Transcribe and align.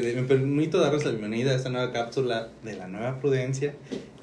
Me 0.00 0.22
permito 0.24 0.80
darles 0.80 1.04
la 1.04 1.12
bienvenida 1.12 1.52
a 1.52 1.54
esta 1.54 1.68
nueva 1.68 1.92
cápsula 1.92 2.48
de 2.64 2.74
la 2.74 2.88
nueva 2.88 3.20
prudencia, 3.20 3.74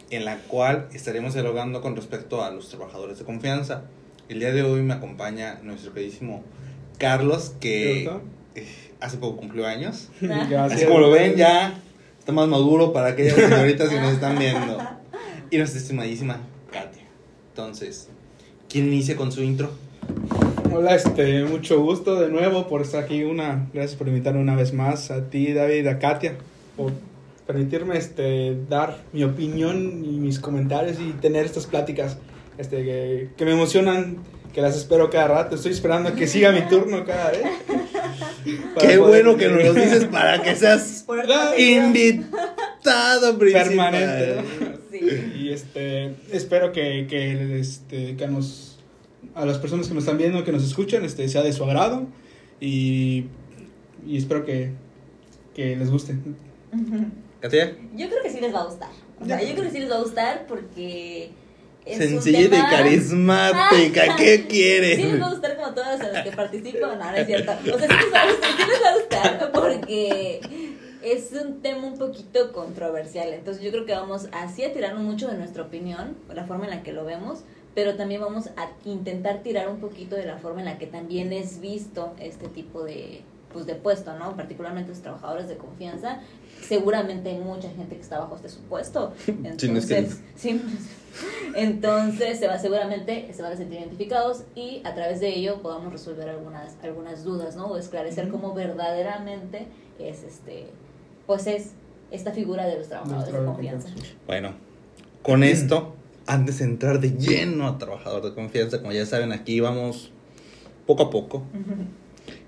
en 0.09 0.25
la 0.25 0.37
cual 0.39 0.89
estaremos 0.93 1.33
dialogando 1.33 1.81
con 1.81 1.95
respecto 1.95 2.43
a 2.43 2.51
los 2.51 2.67
trabajadores 2.67 3.19
de 3.19 3.25
confianza. 3.25 3.83
El 4.27 4.39
día 4.39 4.51
de 4.51 4.63
hoy 4.63 4.81
me 4.81 4.93
acompaña 4.93 5.59
nuestro 5.63 5.93
queridísimo 5.93 6.43
Carlos, 6.97 7.53
que 7.61 8.03
eh, 8.55 8.67
hace 8.99 9.17
poco 9.17 9.37
cumplió 9.37 9.65
años. 9.65 10.09
Así 10.59 10.85
como 10.85 10.99
lo 10.99 11.09
ven, 11.09 11.37
ya 11.37 11.79
está 12.19 12.33
más 12.33 12.49
maduro 12.49 12.91
para 12.91 13.07
aquellas 13.07 13.35
señoritas 13.35 13.87
que 13.87 13.99
nos 14.01 14.11
están 14.11 14.37
viendo. 14.37 14.77
Y 15.51 15.57
nuestra 15.57 15.79
estimadísima 15.79 16.39
Katia. 16.69 17.03
Entonces, 17.49 18.09
¿quién 18.67 18.87
inicia 18.87 19.15
con 19.15 19.31
su 19.31 19.41
intro? 19.41 19.71
Hola, 20.73 20.95
este, 20.95 21.43
mucho 21.43 21.81
gusto 21.81 22.17
de 22.17 22.29
nuevo 22.29 22.69
por 22.69 22.81
estar 22.81 23.03
aquí. 23.03 23.23
Una, 23.23 23.67
gracias 23.73 23.97
por 23.97 24.07
invitarme 24.07 24.39
una 24.39 24.55
vez 24.55 24.71
más 24.71 25.11
a 25.11 25.29
ti, 25.29 25.51
David, 25.51 25.85
a 25.87 25.99
Katia, 25.99 26.35
por 26.77 26.93
permitirme 27.45 27.97
este, 27.97 28.55
dar 28.69 29.03
mi 29.11 29.25
opinión 29.25 30.05
y 30.05 30.17
mis 30.17 30.39
comentarios 30.39 30.97
y 31.01 31.11
tener 31.11 31.45
estas 31.45 31.67
pláticas 31.67 32.17
este, 32.57 32.85
que, 32.85 33.29
que 33.35 33.43
me 33.43 33.51
emocionan, 33.51 34.19
que 34.53 34.61
las 34.61 34.77
espero 34.77 35.09
cada 35.09 35.27
rato. 35.27 35.55
Estoy 35.55 35.73
esperando 35.73 36.09
a 36.09 36.13
que 36.13 36.25
siga 36.25 36.53
mi 36.53 36.61
turno 36.61 37.03
cada 37.03 37.31
vez. 37.31 37.41
Qué 38.79 38.97
bueno 38.97 39.35
que 39.35 39.49
nos 39.49 39.63
lo 39.63 39.73
dices 39.73 40.05
para 40.05 40.41
que 40.41 40.55
seas 40.55 41.05
invitado 41.57 43.37
principal. 43.37 43.67
Permanente. 43.67 44.41
Sí. 44.89 45.33
Y 45.37 45.49
este, 45.51 46.15
espero 46.31 46.71
que, 46.71 47.07
que, 47.09 47.59
este, 47.59 48.15
que 48.15 48.27
nos 48.27 48.70
a 49.35 49.45
las 49.45 49.57
personas 49.57 49.87
que 49.87 49.93
nos 49.93 50.03
están 50.03 50.17
viendo, 50.17 50.43
que 50.43 50.51
nos 50.51 50.63
escuchan, 50.63 51.05
este, 51.05 51.27
sea 51.27 51.41
de 51.41 51.53
su 51.53 51.63
agrado 51.63 52.07
y, 52.59 53.25
y 54.05 54.17
espero 54.17 54.45
que, 54.45 54.71
que 55.55 55.75
les 55.75 55.89
guste. 55.89 56.15
¿Katia? 57.39 57.75
Yo 57.95 58.07
creo 58.07 58.21
que 58.21 58.29
sí 58.29 58.39
les 58.39 58.53
va 58.53 58.61
a 58.61 58.65
gustar. 58.65 58.89
O 59.19 59.25
sea, 59.25 59.41
yo 59.41 59.53
creo 59.53 59.63
que 59.63 59.71
sí 59.71 59.79
les 59.79 59.91
va 59.91 59.95
a 59.95 60.01
gustar 60.01 60.45
porque... 60.47 61.31
Es 61.83 61.97
Sencilla 61.97 62.41
y 62.41 62.49
carismática, 62.49 64.15
¿qué 64.15 64.45
quieres? 64.47 64.97
Sí 65.01 65.03
les 65.03 65.21
va 65.21 65.27
a 65.27 65.31
gustar 65.31 65.55
como 65.55 65.73
todas 65.73 65.99
las 65.99 66.23
que 66.23 66.31
participan, 66.31 66.99
no, 66.99 67.11
no 67.11 67.17
es 67.17 67.25
cierto. 67.25 67.51
O 67.51 67.79
sea, 67.79 67.87
sí 67.87 67.95
les 68.03 68.13
va 68.13 68.21
a 68.21 68.31
gustar, 68.31 68.51
sí 68.55 68.63
les 68.69 68.83
va 68.83 68.89
a 68.89 68.95
gustar 68.95 69.51
porque 69.51 70.41
es 71.03 71.31
un 71.31 71.61
tema 71.61 71.87
un 71.87 71.97
poquito 71.97 72.51
controversial. 72.51 73.33
Entonces 73.33 73.63
yo 73.63 73.71
creo 73.71 73.85
que 73.85 73.93
vamos 73.93 74.27
así 74.31 74.63
a 74.63 74.73
tirarnos 74.73 75.03
mucho 75.03 75.27
de 75.27 75.37
nuestra 75.37 75.63
opinión, 75.63 76.15
la 76.33 76.45
forma 76.45 76.65
en 76.65 76.71
la 76.71 76.83
que 76.83 76.93
lo 76.93 77.03
vemos, 77.03 77.39
pero 77.73 77.95
también 77.95 78.21
vamos 78.21 78.47
a 78.57 78.69
intentar 78.85 79.43
tirar 79.43 79.69
un 79.69 79.79
poquito 79.79 80.15
de 80.15 80.25
la 80.25 80.37
forma 80.37 80.59
en 80.59 80.65
la 80.65 80.77
que 80.77 80.87
también 80.87 81.31
es 81.31 81.61
visto 81.61 82.13
este 82.19 82.47
tipo 82.49 82.83
de, 82.83 83.21
pues, 83.53 83.65
de 83.65 83.75
puesto, 83.75 84.17
¿no? 84.17 84.35
Particularmente 84.35 84.89
los 84.89 85.01
trabajadores 85.01 85.47
de 85.47 85.55
confianza. 85.57 86.19
Seguramente 86.61 87.29
hay 87.29 87.39
mucha 87.39 87.69
gente 87.69 87.95
que 87.95 88.01
está 88.01 88.19
bajo 88.19 88.35
este 88.35 88.49
supuesto. 88.49 89.13
Entonces, 89.27 90.19
sí, 90.35 90.61
entonces 91.55 92.39
se 92.39 92.47
va, 92.47 92.57
seguramente 92.57 93.29
se 93.33 93.41
van 93.41 93.51
a 93.51 93.57
sentir 93.57 93.79
identificados 93.79 94.43
y 94.55 94.81
a 94.85 94.93
través 94.93 95.19
de 95.19 95.27
ello 95.27 95.61
podamos 95.61 95.91
resolver 95.91 96.29
algunas, 96.29 96.77
algunas 96.81 97.25
dudas, 97.25 97.57
¿no? 97.57 97.65
O 97.65 97.77
esclarecer 97.77 98.29
cómo 98.29 98.53
verdaderamente 98.53 99.67
es 99.99 100.23
este, 100.23 100.67
pues 101.27 101.47
es 101.47 101.71
esta 102.11 102.31
figura 102.31 102.65
de 102.65 102.77
los 102.77 102.87
trabajadores 102.87 103.33
de 103.33 103.45
confianza. 103.45 103.89
Bueno, 104.25 104.53
con 105.21 105.43
esto 105.43 105.95
antes 106.31 106.59
de 106.59 106.63
entrar 106.63 107.01
de 107.01 107.11
lleno 107.17 107.67
a 107.67 107.77
trabajador 107.77 108.23
de 108.23 108.33
confianza, 108.33 108.79
como 108.79 108.93
ya 108.93 109.05
saben, 109.05 109.33
aquí 109.33 109.59
vamos 109.59 110.11
poco 110.87 111.03
a 111.03 111.09
poco. 111.09 111.43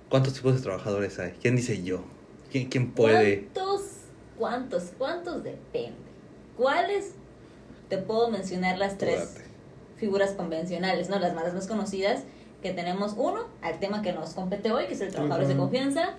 ¿Cuántos 0.08 0.36
tipos 0.36 0.56
de 0.56 0.62
trabajadores 0.62 1.20
hay? 1.20 1.34
¿Quién 1.42 1.58
dice 1.58 1.84
yo? 1.84 2.02
¿Quién, 2.50 2.70
quién 2.70 2.92
puede? 2.92 3.50
¿Cuántos? 3.54 3.82
¿Cuántos? 4.38 4.84
¿Cuántos 4.98 5.44
depende? 5.44 5.98
¿Cuáles? 6.56 7.16
Te 7.90 7.98
puedo 7.98 8.32
mencionar 8.32 8.78
las 8.78 8.98
tres 8.98 9.36
figuras 9.98 10.32
convencionales, 10.32 11.10
¿no? 11.10 11.20
Las 11.20 11.36
más, 11.36 11.54
más 11.54 11.68
conocidas, 11.68 12.24
que 12.62 12.72
tenemos 12.72 13.16
uno, 13.18 13.48
al 13.62 13.80
tema 13.80 14.02
que 14.02 14.14
nos 14.14 14.30
compete 14.30 14.72
hoy, 14.72 14.88
que 14.88 14.94
es 14.94 15.02
el 15.02 15.12
trabajador 15.12 15.46
de 15.46 15.58
confianza. 15.58 16.14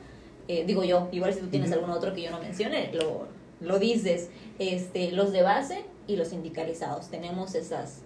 Eh, 0.49 0.65
digo 0.67 0.85
yo, 0.85 1.09
igual 1.13 1.33
si 1.33 1.41
tú 1.41 1.47
tienes 1.47 1.73
algún 1.73 1.89
otro 1.89 2.13
que 2.13 2.21
yo 2.21 2.31
no 2.31 2.41
mencione, 2.41 2.93
lo, 2.93 3.27
lo 3.63 3.79
dices. 3.79 4.29
Este, 4.59 5.13
los 5.13 5.33
de 5.33 5.41
base, 5.41 5.87
y 6.07 6.17
los 6.17 6.29
sindicalizados. 6.29 7.09
Tenemos 7.09 7.55
esas 7.55 8.03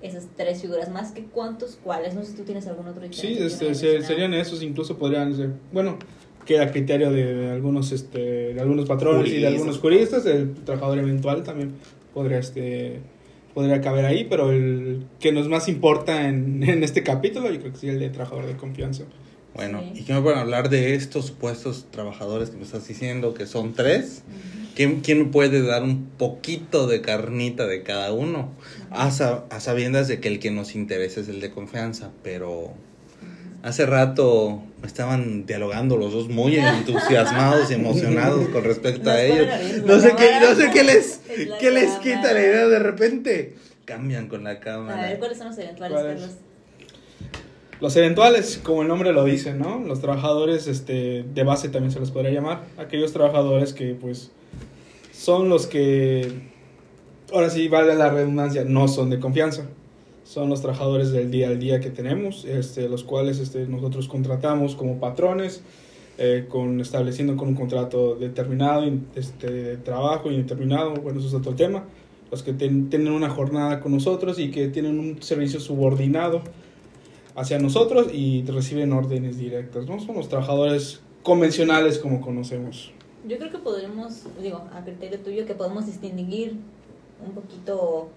esas 0.00 0.28
tres 0.36 0.60
figuras 0.60 0.90
más 0.90 1.10
que 1.10 1.24
cuántos, 1.24 1.78
cuáles, 1.82 2.14
no 2.14 2.22
sé 2.22 2.30
si 2.30 2.36
tú 2.36 2.44
tienes 2.44 2.66
algún 2.68 2.86
otro 2.86 3.02
Sí, 3.10 3.36
este, 3.40 3.74
serían 3.74 4.32
esos, 4.32 4.62
incluso 4.62 4.96
podrían 4.96 5.34
ser, 5.34 5.50
bueno, 5.72 5.98
que 6.46 6.60
a 6.60 6.70
criterio 6.70 7.10
de, 7.10 7.50
algunos 7.50 7.92
este 7.92 8.54
de 8.54 8.60
algunos 8.60 8.86
patrones 8.86 9.30
y 9.32 9.40
de 9.40 9.48
algunos 9.48 9.78
juristas, 9.78 10.24
el 10.26 10.54
trabajador 10.54 11.00
eventual 11.00 11.42
también 11.42 11.72
podría 12.14 12.38
este 12.38 13.00
podría 13.54 13.80
caber 13.80 14.04
ahí, 14.04 14.24
pero 14.30 14.52
el 14.52 15.04
que 15.18 15.32
nos 15.32 15.48
más 15.48 15.68
importa 15.68 16.28
en, 16.28 16.62
en 16.66 16.82
este 16.84 17.02
capítulo, 17.02 17.50
yo 17.50 17.58
creo 17.58 17.72
que 17.72 17.78
sí 17.78 17.88
el 17.88 17.98
de 17.98 18.10
trabajador 18.10 18.46
de 18.46 18.56
confianza. 18.56 19.04
Bueno, 19.58 19.82
¿y 19.92 20.04
qué 20.04 20.14
me 20.14 20.22
pueden 20.22 20.38
hablar 20.38 20.70
de 20.70 20.94
estos 20.94 21.26
supuestos 21.26 21.86
trabajadores 21.90 22.50
que 22.50 22.56
me 22.58 22.62
estás 22.62 22.86
diciendo 22.86 23.34
que 23.34 23.44
son 23.44 23.74
tres? 23.74 24.22
¿Quién, 24.76 25.00
¿Quién, 25.00 25.32
puede 25.32 25.62
dar 25.62 25.82
un 25.82 26.06
poquito 26.16 26.86
de 26.86 27.00
carnita 27.00 27.66
de 27.66 27.82
cada 27.82 28.12
uno? 28.12 28.52
A, 28.92 29.08
a, 29.08 29.60
sabiendas 29.60 30.06
de 30.06 30.20
que 30.20 30.28
el 30.28 30.38
que 30.38 30.52
nos 30.52 30.76
interesa 30.76 31.18
es 31.18 31.28
el 31.28 31.40
de 31.40 31.50
confianza, 31.50 32.12
pero 32.22 32.72
hace 33.64 33.84
rato 33.84 34.62
estaban 34.84 35.44
dialogando 35.44 35.96
los 35.96 36.12
dos 36.12 36.28
muy 36.28 36.54
entusiasmados 36.54 37.68
y 37.72 37.74
emocionados 37.82 38.46
con 38.50 38.62
respecto 38.62 39.10
a 39.10 39.20
ellos. 39.20 39.48
No 39.84 39.98
sé 39.98 40.14
qué, 40.16 40.38
no 40.40 40.54
sé 40.54 40.70
qué 40.72 40.84
les, 40.84 41.20
qué 41.58 41.72
les 41.72 41.90
quita 41.94 42.32
la 42.32 42.40
idea 42.40 42.68
de 42.68 42.78
repente. 42.78 43.56
Cambian 43.84 44.28
con 44.28 44.44
la 44.44 44.60
cámara. 44.60 45.02
A 45.02 45.06
ver, 45.08 45.18
¿cuáles 45.18 45.36
son 45.36 45.48
los 45.48 45.58
eventuales, 45.58 45.98
Carlos? 45.98 46.47
Los 47.80 47.94
eventuales, 47.94 48.60
como 48.60 48.82
el 48.82 48.88
nombre 48.88 49.12
lo 49.12 49.24
dice, 49.24 49.54
¿no? 49.54 49.78
Los 49.78 50.00
trabajadores 50.00 50.66
este, 50.66 51.22
de 51.22 51.44
base 51.44 51.68
también 51.68 51.92
se 51.92 52.00
los 52.00 52.10
podría 52.10 52.32
llamar. 52.32 52.64
Aquellos 52.76 53.12
trabajadores 53.12 53.72
que, 53.72 53.94
pues, 53.94 54.32
son 55.12 55.48
los 55.48 55.68
que, 55.68 56.28
ahora 57.32 57.50
sí 57.50 57.68
vale 57.68 57.94
la 57.94 58.10
redundancia, 58.10 58.64
no 58.64 58.88
son 58.88 59.10
de 59.10 59.20
confianza. 59.20 59.66
Son 60.24 60.50
los 60.50 60.60
trabajadores 60.60 61.12
del 61.12 61.30
día 61.30 61.48
al 61.48 61.60
día 61.60 61.78
que 61.78 61.90
tenemos, 61.90 62.44
este, 62.44 62.88
los 62.88 63.04
cuales 63.04 63.38
este, 63.38 63.66
nosotros 63.66 64.08
contratamos 64.08 64.74
como 64.74 64.98
patrones, 64.98 65.62
eh, 66.18 66.46
con, 66.48 66.80
estableciendo 66.80 67.36
con 67.36 67.46
un 67.46 67.54
contrato 67.54 68.16
determinado 68.16 68.90
este, 69.14 69.50
de 69.50 69.76
trabajo 69.76 70.32
indeterminado, 70.32 70.94
bueno, 70.94 71.20
eso 71.20 71.28
es 71.28 71.34
otro 71.34 71.54
tema. 71.54 71.84
Los 72.32 72.42
que 72.42 72.52
tienen 72.52 73.12
una 73.12 73.30
jornada 73.30 73.78
con 73.78 73.92
nosotros 73.92 74.40
y 74.40 74.50
que 74.50 74.66
tienen 74.66 74.98
un 74.98 75.22
servicio 75.22 75.60
subordinado 75.60 76.42
hacia 77.38 77.58
nosotros 77.58 78.08
y 78.12 78.42
reciben 78.44 78.92
órdenes 78.92 79.38
directas, 79.38 79.86
¿no? 79.86 80.00
Son 80.00 80.16
los 80.16 80.28
trabajadores 80.28 81.00
convencionales 81.22 81.98
como 81.98 82.20
conocemos 82.20 82.92
yo 83.28 83.38
creo 83.38 83.50
que 83.50 83.58
podremos, 83.58 84.24
digo, 84.40 84.62
a 84.72 84.82
criterio 84.82 85.18
tuyo, 85.20 85.46
que 85.46 85.54
podemos 85.54 85.86
distinguir 85.86 86.56
un 87.24 87.32
poquito 87.32 88.08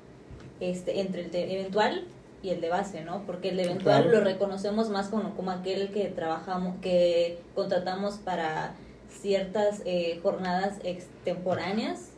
este 0.60 1.02
entre 1.02 1.26
el 1.26 1.52
eventual 1.52 2.06
y 2.44 2.50
el 2.50 2.62
de 2.62 2.70
base, 2.70 3.04
¿no? 3.04 3.24
Porque 3.26 3.50
el 3.50 3.58
de 3.58 3.64
eventual 3.64 4.10
lo 4.12 4.22
reconocemos 4.22 4.90
más 4.90 5.10
como, 5.10 5.36
como 5.36 5.52
aquel 5.52 5.92
que 5.92 6.06
trabajamos, 6.06 6.76
que 6.82 7.40
contratamos 7.56 8.16
para 8.16 8.76
ciertas 9.22 9.82
eh, 9.86 10.20
jornadas 10.24 10.78
extemporáneas. 10.84 12.10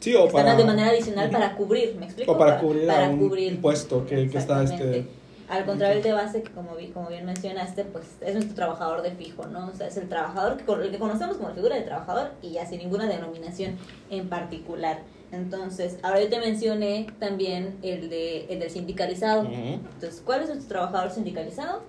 Sí, 0.00 0.14
o 0.14 0.28
para... 0.28 0.54
de 0.54 0.64
manera 0.64 0.90
adicional 0.90 1.30
para 1.30 1.56
cubrir, 1.56 1.96
¿me 1.98 2.04
explico? 2.04 2.32
O 2.32 2.38
para, 2.38 2.60
cubrir, 2.60 2.86
para 2.86 3.08
un 3.08 3.58
puesto 3.60 4.06
que, 4.06 4.28
que 4.28 4.38
está 4.38 4.62
este 4.62 5.06
al 5.48 5.64
contrario, 5.64 5.98
el 5.98 6.02
de 6.02 6.12
base, 6.12 6.42
que 6.42 6.50
como, 6.50 6.72
como 6.92 7.08
bien 7.08 7.24
mencionaste, 7.24 7.84
pues 7.84 8.04
es 8.20 8.34
nuestro 8.34 8.54
trabajador 8.54 9.02
de 9.02 9.12
fijo, 9.12 9.46
¿no? 9.46 9.68
O 9.68 9.74
sea, 9.74 9.86
es 9.86 9.96
el 9.96 10.08
trabajador, 10.08 10.56
que, 10.56 10.72
el 10.72 10.90
que 10.90 10.98
conocemos 10.98 11.36
como 11.36 11.50
figura 11.54 11.76
de 11.76 11.82
trabajador 11.82 12.32
y 12.42 12.52
ya 12.52 12.66
sin 12.66 12.78
ninguna 12.78 13.06
denominación 13.06 13.76
en 14.10 14.28
particular. 14.28 14.98
Entonces, 15.32 15.98
ahora 16.02 16.20
yo 16.20 16.28
te 16.28 16.38
mencioné 16.38 17.06
también 17.18 17.78
el, 17.82 18.08
de, 18.08 18.46
el 18.46 18.60
del 18.60 18.70
sindicalizado. 18.70 19.44
Entonces, 19.44 20.22
¿cuál 20.24 20.42
es 20.42 20.48
nuestro 20.48 20.68
trabajador 20.68 21.10
sindicalizado? 21.10 21.82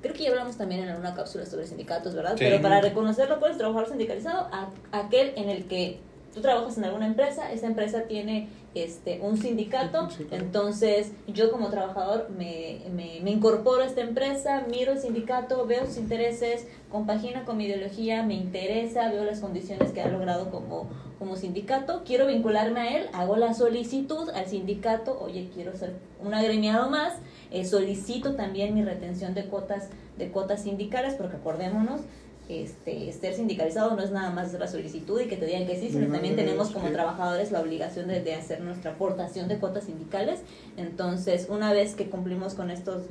Creo 0.00 0.14
que 0.14 0.24
ya 0.24 0.30
hablamos 0.30 0.56
también 0.56 0.82
en 0.82 0.90
alguna 0.90 1.14
cápsula 1.14 1.46
sobre 1.46 1.66
sindicatos, 1.66 2.14
¿verdad? 2.14 2.36
Pero 2.38 2.60
para 2.60 2.80
reconocerlo, 2.80 3.38
¿cuál 3.38 3.52
es 3.52 3.56
el 3.56 3.58
trabajador 3.58 3.88
sindicalizado? 3.88 4.48
aquel 4.92 5.32
en 5.36 5.48
el 5.48 5.66
que 5.66 6.00
tú 6.34 6.40
trabajas 6.40 6.76
en 6.78 6.84
alguna 6.84 7.06
empresa, 7.06 7.50
esa 7.52 7.66
empresa 7.66 8.02
tiene 8.02 8.48
este, 8.76 9.20
un 9.22 9.38
sindicato, 9.38 10.06
entonces 10.30 11.12
yo 11.26 11.50
como 11.50 11.70
trabajador 11.70 12.28
me, 12.36 12.80
me, 12.94 13.20
me, 13.22 13.30
incorporo 13.30 13.82
a 13.82 13.86
esta 13.86 14.02
empresa, 14.02 14.66
miro 14.68 14.92
el 14.92 14.98
sindicato, 14.98 15.64
veo 15.66 15.86
sus 15.86 15.96
intereses, 15.96 16.66
compagina 16.90 17.46
con 17.46 17.56
mi 17.56 17.64
ideología, 17.64 18.22
me 18.22 18.34
interesa, 18.34 19.10
veo 19.10 19.24
las 19.24 19.40
condiciones 19.40 19.92
que 19.92 20.02
ha 20.02 20.08
logrado 20.08 20.50
como, 20.50 20.90
como 21.18 21.36
sindicato, 21.36 22.02
quiero 22.04 22.26
vincularme 22.26 22.80
a 22.80 22.96
él, 22.98 23.06
hago 23.14 23.36
la 23.36 23.54
solicitud 23.54 24.28
al 24.28 24.46
sindicato, 24.46 25.18
oye, 25.22 25.48
quiero 25.54 25.74
ser 25.74 25.94
un 26.22 26.34
agremiado 26.34 26.90
más, 26.90 27.14
eh, 27.50 27.64
solicito 27.64 28.34
también 28.34 28.74
mi 28.74 28.84
retención 28.84 29.32
de 29.32 29.46
cuotas, 29.46 29.88
de 30.18 30.30
cuotas 30.30 30.62
sindicales, 30.64 31.14
porque 31.14 31.36
acordémonos, 31.36 32.02
este, 32.48 33.12
ser 33.12 33.34
sindicalizado 33.34 33.96
no 33.96 34.02
es 34.02 34.10
nada 34.10 34.30
más 34.30 34.52
la 34.52 34.68
solicitud 34.68 35.20
y 35.20 35.26
que 35.26 35.36
te 35.36 35.46
digan 35.46 35.66
que 35.66 35.76
sí, 35.80 35.88
sino 35.88 36.06
No, 36.06 36.12
también 36.12 36.36
tenemos 36.36 36.70
como 36.70 36.88
trabajadores 36.90 37.50
la 37.50 37.60
obligación 37.60 38.06
de, 38.08 38.20
de 38.22 38.34
hacer 38.34 38.60
nuestra 38.60 38.92
aportación 38.92 39.48
de 39.48 39.58
cuotas 39.58 39.84
sindicales. 39.84 40.40
Entonces, 40.76 41.48
una 41.50 41.72
vez 41.72 41.94
que 41.94 42.08
cumplimos 42.08 42.54
con 42.54 42.70
estos 42.70 43.02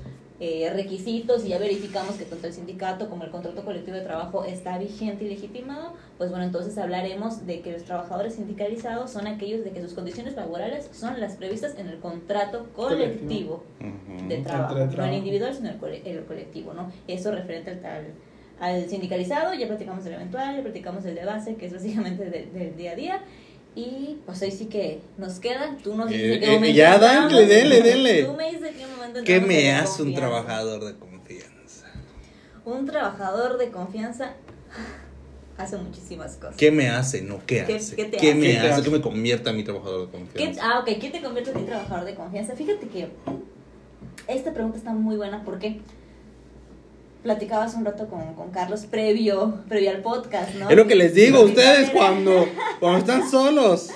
eh, 0.42 0.70
requisitos 0.74 1.46
y 1.46 1.50
ya 1.50 1.60
verificamos 1.60 2.16
que 2.16 2.26
tanto 2.26 2.48
el 2.48 2.54
sindicato 2.54 3.10
como 3.10 3.24
el 3.24 3.32
contrato 3.32 3.64
colectivo 3.64 3.96
de 3.96 4.04
trabajo 4.04 4.44
está 4.44 4.78
vigente 4.78 5.24
y 5.24 5.30
legitimado, 5.30 5.94
pues 6.18 6.30
bueno, 6.30 6.44
entonces 6.46 6.78
hablaremos 6.78 7.46
de 7.46 7.62
que 7.62 7.72
los 7.72 7.84
trabajadores 7.84 8.36
sindicalizados 8.36 9.12
son 9.12 9.28
aquellos 9.28 9.64
de 9.64 9.72
que 9.72 9.82
sus 9.82 9.94
condiciones 9.94 10.36
laborales 10.36 10.90
son 10.92 11.20
las 11.22 11.38
previstas 11.38 11.76
en 11.78 11.88
el 11.88 12.00
contrato 12.00 12.68
colectivo 12.76 13.64
de 14.28 14.38
trabajo, 14.40 14.74
no 14.76 15.06
el 15.06 15.14
individual, 15.20 15.54
sino 15.56 15.70
el, 15.70 15.78
cole- 15.78 16.02
el 16.06 16.26
colectivo, 16.26 16.74
¿no? 16.74 16.92
Eso 17.08 17.32
referente 17.32 17.72
al, 17.72 17.86
al, 17.86 18.06
al 18.60 18.90
sindicalizado, 18.90 19.54
ya 19.54 19.68
platicamos 19.68 20.06
el 20.06 20.14
eventual, 20.14 20.56
ya 20.58 20.62
platicamos 20.64 21.06
el 21.06 21.16
de 21.16 21.26
base, 21.26 21.56
que 21.56 21.66
es 21.66 21.74
básicamente 21.74 22.30
del, 22.30 22.54
del 22.54 22.76
día 22.78 22.92
a 22.92 22.96
día. 22.96 23.22
Y 23.76 24.20
pues 24.26 24.42
ahí 24.42 24.52
sí 24.52 24.68
que 24.68 25.02
nos 25.18 25.40
queda, 25.40 25.76
tú 25.84 25.96
nos 25.96 26.08
dices 26.10 26.38
Eh, 26.38 26.40
qué 26.40 26.46
eh, 26.46 26.56
momento 26.56 26.78
ya, 26.78 26.98
dale, 26.98 27.46
dele, 27.46 27.82
dele. 27.82 28.24
Tú 28.24 28.34
me 28.34 28.50
dices 28.52 28.72
qué 28.78 28.88
momento 28.88 29.20
¿Qué 29.26 29.42
me 29.42 29.74
hace 29.74 30.02
un 30.04 30.14
trabajador 30.14 30.86
de 30.86 30.96
confianza? 30.96 31.88
Un 32.64 32.86
trabajador 32.86 33.58
de 33.58 33.72
confianza 33.72 34.32
hace 35.58 35.76
muchísimas 35.78 36.38
cosas. 36.38 36.56
¿Qué 36.56 36.72
me 36.72 36.88
hace? 36.88 37.22
No, 37.22 37.40
¿qué 37.46 37.66
¿Qué- 37.66 37.76
hace? 37.76 37.96
qué 37.98 38.06
te 38.06 38.16
¿Qué 38.18 38.30
hace? 38.30 38.36
me 38.40 38.52
¿Qué 38.52 38.58
hace? 38.60 38.70
hace? 38.70 38.84
¿Qué 38.84 38.90
me 38.92 39.02
convierta 39.02 39.50
a 39.50 39.54
mi 39.54 39.64
trabajador 39.66 40.06
de 40.06 40.12
¿Qué- 40.12 40.18
confianza? 40.20 40.62
ah, 40.64 40.80
ok, 40.80 40.86
¿qué 41.00 41.10
te 41.10 41.22
convierte 41.22 41.52
en 41.52 41.58
un 41.58 41.66
trabajador 41.66 42.06
de 42.06 42.16
confianza? 42.16 42.56
Fíjate 42.56 42.88
que 42.88 43.10
esta 44.28 44.54
pregunta 44.54 44.78
está 44.78 44.92
muy 44.94 45.18
buena 45.18 45.44
porque 45.44 45.82
platicabas 47.26 47.74
un 47.74 47.84
rato 47.86 48.08
con, 48.08 48.36
con 48.36 48.52
Carlos 48.52 48.86
previo, 48.86 49.64
previo 49.68 49.90
al 49.90 50.04
podcast, 50.04 50.54
¿no? 50.54 50.70
Es 50.70 50.76
lo 50.78 50.86
que 50.86 50.94
les 50.94 51.16
digo, 51.16 51.42
ustedes 51.42 51.90
cuando, 51.90 52.48
cuando 52.80 53.00
están 53.00 53.28
solos, 53.32 53.90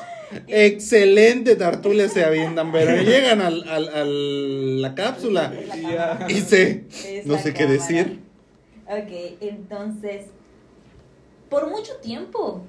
excelente 0.48 1.56
tertulia 1.56 2.10
se 2.10 2.26
avientan, 2.26 2.72
pero 2.72 3.00
llegan 3.04 3.40
al, 3.42 3.68
al, 3.70 3.90
al- 3.90 4.81
la 4.81 4.96
cápsula 4.96 5.54
La 5.68 6.26
y 6.28 6.42
se, 6.42 6.86
no 7.26 7.38
sé 7.38 7.54
qué 7.54 7.68
decir. 7.68 8.20
Ok, 8.88 9.38
entonces, 9.42 10.26
por 11.52 11.70
mucho 11.70 11.98
tiempo, 11.98 12.62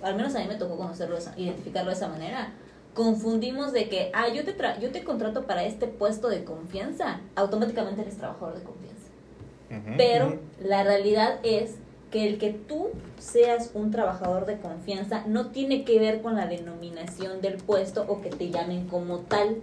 al 0.00 0.16
menos 0.16 0.34
a 0.34 0.38
mí 0.40 0.46
me 0.48 0.54
tocó 0.54 0.78
conocerlo, 0.78 1.18
identificarlo 1.36 1.90
de 1.90 1.96
esa 1.96 2.08
manera, 2.08 2.54
confundimos 2.94 3.72
de 3.72 3.90
que, 3.90 4.10
ah, 4.14 4.28
yo 4.34 4.44
te, 4.46 4.56
tra- 4.56 4.80
yo 4.80 4.90
te 4.90 5.04
contrato 5.04 5.44
para 5.44 5.64
este 5.64 5.86
puesto 5.88 6.28
de 6.30 6.44
confianza, 6.44 7.20
automáticamente 7.36 8.00
eres 8.00 8.16
trabajador 8.16 8.56
de 8.58 8.64
confianza. 8.64 8.97
Pero 9.96 10.38
la 10.62 10.82
realidad 10.84 11.38
es 11.42 11.74
que 12.10 12.26
el 12.26 12.38
que 12.38 12.50
tú 12.52 12.88
seas 13.18 13.70
un 13.74 13.90
trabajador 13.90 14.46
de 14.46 14.58
confianza 14.58 15.24
no 15.26 15.48
tiene 15.50 15.84
que 15.84 15.98
ver 15.98 16.22
con 16.22 16.36
la 16.36 16.46
denominación 16.46 17.40
del 17.42 17.56
puesto 17.58 18.04
o 18.08 18.22
que 18.22 18.30
te 18.30 18.50
llamen 18.50 18.86
como 18.88 19.18
tal. 19.18 19.58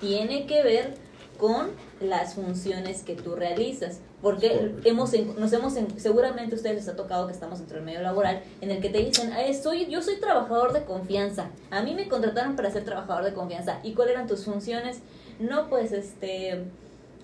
Tiene 0.00 0.46
que 0.46 0.62
ver 0.62 0.94
con 1.38 1.68
las 2.00 2.34
funciones 2.34 3.02
que 3.02 3.14
tú 3.14 3.34
realizas. 3.36 4.00
Porque 4.22 4.48
Correcto. 4.48 4.88
hemos, 4.88 5.12
nos 5.38 5.52
hemos, 5.52 5.76
en- 5.76 6.00
seguramente 6.00 6.54
a 6.54 6.56
ustedes 6.56 6.76
les 6.76 6.88
ha 6.88 6.96
tocado 6.96 7.26
que 7.26 7.32
estamos 7.34 7.58
dentro 7.58 7.76
del 7.76 7.84
medio 7.84 8.00
laboral, 8.00 8.42
en 8.62 8.70
el 8.70 8.80
que 8.80 8.88
te 8.88 8.98
dicen, 8.98 9.30
"Ah, 9.32 9.42
soy, 9.52 9.86
yo 9.86 10.02
soy 10.02 10.16
trabajador 10.16 10.72
de 10.72 10.84
confianza. 10.84 11.50
A 11.70 11.82
mí 11.82 11.94
me 11.94 12.08
contrataron 12.08 12.56
para 12.56 12.70
ser 12.70 12.84
trabajador 12.84 13.24
de 13.24 13.34
confianza. 13.34 13.78
¿Y 13.84 13.92
cuáles 13.92 14.14
eran 14.14 14.26
tus 14.26 14.44
funciones? 14.44 15.00
No, 15.38 15.68
pues, 15.68 15.92
este, 15.92 16.64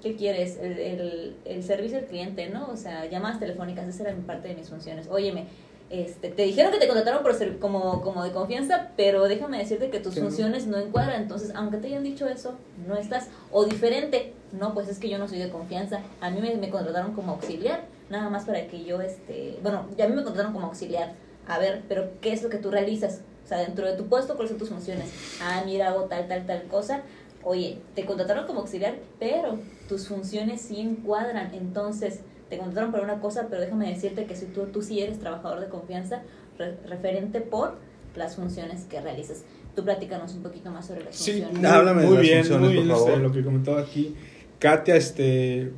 ¿qué 0.03 0.17
quieres? 0.17 0.59
El, 0.59 0.79
el, 0.79 1.37
el 1.45 1.63
servicio 1.63 1.99
al 1.99 2.05
cliente, 2.05 2.49
¿no? 2.51 2.69
O 2.71 2.77
sea, 2.77 3.07
llamadas 3.07 3.39
telefónicas, 3.39 3.87
esa 3.89 4.09
era 4.09 4.17
parte 4.27 4.49
de 4.49 4.55
mis 4.55 4.69
funciones. 4.69 5.09
Óyeme, 5.09 5.47
este, 5.91 6.31
te 6.31 6.43
dijeron 6.45 6.73
que 6.73 6.79
te 6.79 6.87
contrataron 6.87 7.23
por 7.23 7.35
ser 7.35 7.59
como, 7.59 8.01
como 8.01 8.25
de 8.25 8.33
confianza, 8.33 8.93
pero 8.97 9.29
déjame 9.29 9.59
decirte 9.59 9.91
que 9.91 10.01
tus 10.01 10.19
funciones 10.19 10.67
no 10.67 10.79
encuadran. 10.79 11.23
Entonces, 11.23 11.53
aunque 11.55 11.77
te 11.77 11.89
hayan 11.89 12.03
dicho 12.03 12.29
eso, 12.29 12.55
no 12.87 12.97
estás. 12.97 13.29
O 13.51 13.65
diferente, 13.65 14.33
no, 14.53 14.75
pues 14.75 14.89
es 14.89 14.99
que 14.99 15.09
yo 15.09 15.19
no 15.19 15.29
soy 15.29 15.39
de 15.39 15.51
confianza. 15.51 16.01
A 16.21 16.31
mí 16.31 16.41
me, 16.41 16.55
me 16.57 16.71
contrataron 16.71 17.13
como 17.13 17.33
auxiliar, 17.33 17.85
nada 18.09 18.31
más 18.31 18.45
para 18.45 18.67
que 18.67 18.85
yo, 18.85 19.01
este, 19.01 19.59
bueno, 19.63 19.87
ya 19.97 20.07
a 20.07 20.09
mí 20.09 20.17
me 20.17 20.23
contrataron 20.23 20.55
como 20.55 20.67
auxiliar. 20.67 21.13
A 21.47 21.59
ver, 21.59 21.83
pero 21.89 22.11
¿qué 22.21 22.33
es 22.33 22.43
lo 22.43 22.49
que 22.49 22.59
tú 22.59 22.71
realizas? 22.71 23.21
O 23.45 23.49
sea, 23.49 23.59
dentro 23.59 23.87
de 23.87 23.97
tu 23.97 24.07
puesto, 24.07 24.35
¿cuáles 24.35 24.51
son 24.51 24.59
tus 24.59 24.69
funciones? 24.69 25.13
Ah, 25.43 25.63
mira, 25.67 25.89
hago 25.89 26.05
tal, 26.05 26.29
tal, 26.29 26.47
tal 26.47 26.63
cosa. 26.69 27.03
Oye, 27.45 27.79
te 27.95 28.05
contrataron 28.05 28.47
como 28.47 28.61
auxiliar, 28.61 28.95
pero 29.19 29.59
tus 29.89 30.09
funciones 30.09 30.61
sí 30.63 30.81
encuadran. 30.81 31.55
Entonces, 31.55 32.21
te 32.49 32.59
contrataron 32.59 32.93
para 32.93 33.05
una 33.05 33.21
cosa, 33.21 33.47
pero 33.51 33.61
déjame 33.61 33.89
decirte 33.89 34.27
que 34.27 34.37
si 34.37 34.47
tú, 34.47 34.67
tú 34.67 34.83
sí 34.83 35.01
eres 35.01 35.19
trabajador 35.19 35.61
de 35.61 35.69
confianza, 35.69 36.23
re- 36.59 36.77
referente 36.87 37.41
por 37.41 37.75
las 38.15 38.37
funciones 38.37 38.85
que 38.85 39.01
realizas. 39.01 39.43
Tú 39.75 39.85
platícanos 39.85 40.35
un 40.35 40.43
poquito 40.43 40.71
más 40.71 40.87
sobre 40.87 41.03
las 41.05 41.17
Sí, 41.17 41.33
funciones. 41.33 41.59
muy, 41.59 41.67
Háblame 41.67 42.03
de 42.03 42.07
muy 42.09 42.17
las 42.17 42.23
bien, 42.23 42.39
funciones, 42.41 42.65
muy 42.67 42.75
bien 42.75 42.89
por 42.89 43.09
este, 43.09 43.17
lo 43.23 43.33
que 43.33 43.43
comentaba 43.43 43.81
aquí. 43.81 44.15
Katia, 44.59 44.97
este, 44.97 45.73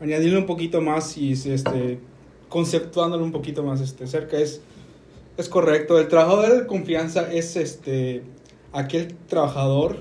añadirle 0.00 0.38
un 0.38 0.46
poquito 0.46 0.80
más 0.80 1.16
y 1.16 1.32
este, 1.32 2.00
conceptuándolo 2.48 3.24
un 3.24 3.32
poquito 3.32 3.62
más 3.62 3.80
este, 3.80 4.06
cerca, 4.06 4.36
es, 4.36 4.60
es 5.36 5.48
correcto. 5.48 5.98
El 5.98 6.08
trabajador 6.08 6.60
de 6.60 6.66
confianza 6.66 7.32
es 7.32 7.56
este, 7.56 8.22
aquel 8.72 9.14
trabajador 9.28 10.00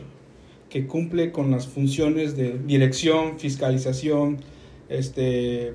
que 0.71 0.87
cumple 0.87 1.31
con 1.31 1.51
las 1.51 1.67
funciones 1.67 2.35
de 2.37 2.57
dirección, 2.65 3.37
fiscalización, 3.37 4.37
este, 4.89 5.73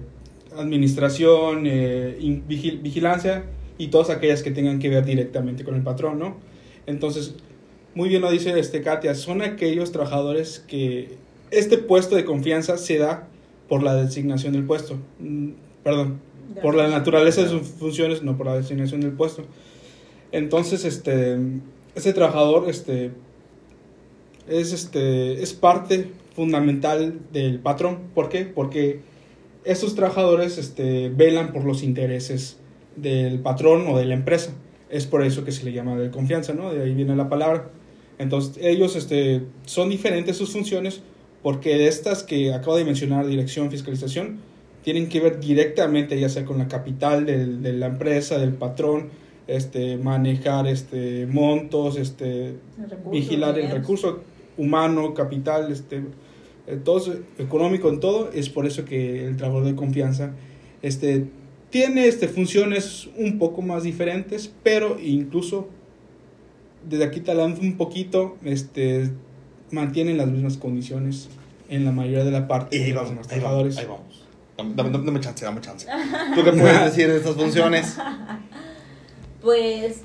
administración, 0.57 1.65
eh, 1.67 2.17
vigil- 2.49 2.81
vigilancia 2.83 3.45
y 3.79 3.89
todas 3.89 4.11
aquellas 4.11 4.43
que 4.43 4.51
tengan 4.51 4.79
que 4.79 4.89
ver 4.89 5.05
directamente 5.05 5.65
con 5.65 5.75
el 5.75 5.83
patrón, 5.83 6.19
¿no? 6.19 6.37
Entonces, 6.87 7.35
muy 7.95 8.09
bien 8.09 8.23
lo 8.23 8.31
dice 8.31 8.59
este 8.59 8.81
Katia, 8.83 9.15
son 9.15 9.43
aquellos 9.43 9.93
trabajadores 9.93 10.65
que 10.67 11.11
este 11.51 11.77
puesto 11.79 12.17
de 12.17 12.25
confianza 12.25 12.79
se 12.79 12.99
da 12.99 13.29
por 13.69 13.83
la 13.83 13.95
designación 13.95 14.53
del 14.55 14.65
puesto, 14.65 14.99
Mm, 15.21 15.51
perdón, 15.85 16.21
por 16.63 16.75
la 16.75 16.89
naturaleza 16.89 17.43
de 17.43 17.49
sus 17.51 17.63
funciones, 17.63 18.23
no 18.23 18.37
por 18.39 18.47
la 18.47 18.57
designación 18.57 19.03
del 19.03 19.13
puesto. 19.13 19.43
Entonces, 20.33 20.85
este, 20.85 21.37
este 21.95 22.13
trabajador, 22.13 22.69
este, 22.71 23.11
es, 24.49 24.73
este, 24.73 25.43
es 25.43 25.53
parte 25.53 26.09
fundamental 26.35 27.19
del 27.33 27.59
patrón. 27.61 27.99
¿Por 28.15 28.29
qué? 28.29 28.45
Porque 28.45 29.01
estos 29.65 29.95
trabajadores, 29.95 30.59
este, 30.59 31.09
velan 31.09 31.53
por 31.53 31.65
los 31.65 31.83
intereses 31.83 32.59
del 32.97 33.41
patrón 33.41 33.87
o 33.89 33.99
de 33.99 34.05
la 34.05 34.15
empresa. 34.15 34.53
Es 34.91 35.07
por 35.07 35.23
eso 35.25 35.45
que 35.45 35.53
se 35.53 35.65
le 35.65 35.73
llama 35.73 35.97
de 35.97 36.11
confianza, 36.11 36.53
¿no? 36.55 36.73
De 36.73 36.83
ahí 36.85 36.95
viene 36.95 37.17
la 37.17 37.29
palabra. 37.29 37.71
Entonces, 38.19 38.59
ellos, 38.63 38.97
este, 38.97 39.43
son 39.65 39.89
diferentes 39.91 40.37
sus 40.37 40.53
funciones 40.53 41.03
porque 41.43 41.77
de 41.77 41.89
estas 41.89 42.23
que 42.23 42.53
acabo 42.55 42.77
de 42.77 42.85
mencionar, 42.85 43.27
dirección, 43.27 43.71
fiscalización, 43.71 44.39
tienen 44.83 45.09
que 45.09 45.21
ver 45.21 45.41
directamente 45.41 46.19
ya 46.19 46.29
sea 46.29 46.45
con 46.45 46.59
la 46.59 46.69
capital 46.69 47.27
del- 47.27 47.63
de 47.63 47.73
la 47.73 47.87
empresa, 47.87 48.39
del 48.39 48.53
patrón, 48.53 49.09
este, 49.49 49.97
manejar 49.97 50.67
este, 50.67 51.27
montos, 51.27 51.97
este, 51.99 52.55
recurso, 52.89 53.11
vigilar 53.11 53.59
el 53.59 53.71
recurso 53.71 54.21
humano, 54.57 55.15
capital, 55.15 55.71
este, 55.73 56.03
eh, 56.67 56.79
todo 56.83 57.15
económico 57.39 57.89
en 57.89 58.01
todo, 58.01 58.31
es 58.33 58.49
por 58.49 58.67
eso 58.67 58.85
que 58.85 59.27
el 59.27 59.37
trabajador 59.37 59.69
de 59.69 59.77
confianza 59.77 60.33
este, 60.83 61.27
tiene 61.71 62.07
este, 62.07 62.29
funciones 62.29 63.09
un 63.17 63.39
poco 63.39 63.63
más 63.63 63.83
diferentes, 63.83 64.53
pero 64.63 64.99
incluso 65.01 65.69
desde 66.89 67.05
aquí 67.05 67.21
talando 67.21 67.61
un 67.61 67.77
poquito, 67.77 68.37
este, 68.45 69.11
mantienen 69.71 70.17
las 70.17 70.29
mismas 70.29 70.57
condiciones 70.57 71.29
en 71.69 71.85
la 71.85 71.91
mayoría 71.93 72.25
de 72.25 72.31
la 72.31 72.47
parte 72.47 72.77
Y 72.77 72.83
ahí 72.83 72.93
los 72.93 73.09
vamos, 73.09 73.11
ahí 73.11 73.15
vamos, 73.17 73.29
trabajadores. 73.29 73.77
ahí 73.79 73.87
vamos. 73.87 74.23
Dame, 74.57 74.75
dame- 74.75 75.05
dame 75.05 75.21
chance, 75.21 75.45
dame 75.45 75.61
chance. 75.61 75.87
¿Tú 76.35 76.45
qué 76.45 76.53
puedes 76.53 76.85
decir 76.85 77.09
de 77.09 77.17
estas 77.17 77.35
funciones? 77.35 77.97
Pues, 79.43 80.03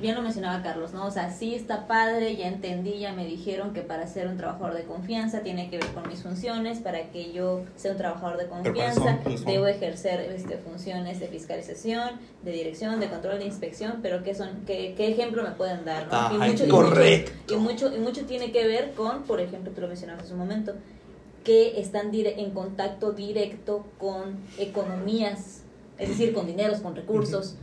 bien 0.00 0.14
lo 0.14 0.22
mencionaba 0.22 0.62
Carlos, 0.62 0.92
¿no? 0.92 1.06
O 1.06 1.10
sea, 1.10 1.30
sí 1.30 1.54
está 1.54 1.86
padre, 1.86 2.36
ya 2.36 2.46
entendí, 2.48 2.98
ya 2.98 3.12
me 3.12 3.24
dijeron 3.26 3.72
que 3.72 3.80
para 3.82 4.06
ser 4.06 4.26
un 4.28 4.36
trabajador 4.36 4.74
de 4.74 4.84
confianza 4.84 5.40
tiene 5.40 5.70
que 5.70 5.78
ver 5.78 5.88
con 5.88 6.06
mis 6.08 6.22
funciones, 6.22 6.78
para 6.80 7.10
que 7.10 7.32
yo 7.32 7.62
sea 7.76 7.92
un 7.92 7.98
trabajador 7.98 8.36
de 8.38 8.46
¿cuáles 8.46 8.66
confianza, 8.66 9.00
son? 9.02 9.16
¿Cuáles 9.18 9.40
son? 9.40 9.52
debo 9.52 9.66
ejercer 9.66 10.20
este, 10.32 10.56
funciones 10.58 11.20
de 11.20 11.28
fiscalización, 11.28 12.10
de 12.42 12.52
dirección, 12.52 13.00
de 13.00 13.08
control 13.08 13.38
de 13.38 13.46
inspección, 13.46 14.00
pero 14.02 14.22
¿qué 14.22 14.34
son? 14.34 14.50
¿Qué, 14.66 14.94
qué 14.96 15.08
ejemplo 15.12 15.42
me 15.42 15.50
pueden 15.52 15.84
dar? 15.84 16.04
¿no? 16.04 16.10
Ah, 16.12 16.30
y, 16.34 16.50
mucho, 16.50 16.66
y 16.66 16.68
correcto. 16.68 17.32
mucho- 17.32 17.54
y 17.54 17.56
mucho, 17.88 17.96
y 17.96 17.98
mucho 18.00 18.26
tiene 18.26 18.52
que 18.52 18.66
ver 18.66 18.92
con, 18.92 19.22
por 19.24 19.40
ejemplo, 19.40 19.72
tú 19.72 19.80
lo 19.80 19.88
mencionabas 19.88 20.24
hace 20.24 20.32
un 20.34 20.38
momento, 20.40 20.74
que 21.44 21.80
están 21.80 22.10
en 22.14 22.50
contacto 22.50 23.12
directo 23.12 23.86
con 23.98 24.36
economías, 24.58 25.62
es 25.98 26.08
decir, 26.10 26.32
con 26.34 26.46
dineros, 26.46 26.80
con 26.80 26.94
recursos, 26.94 27.56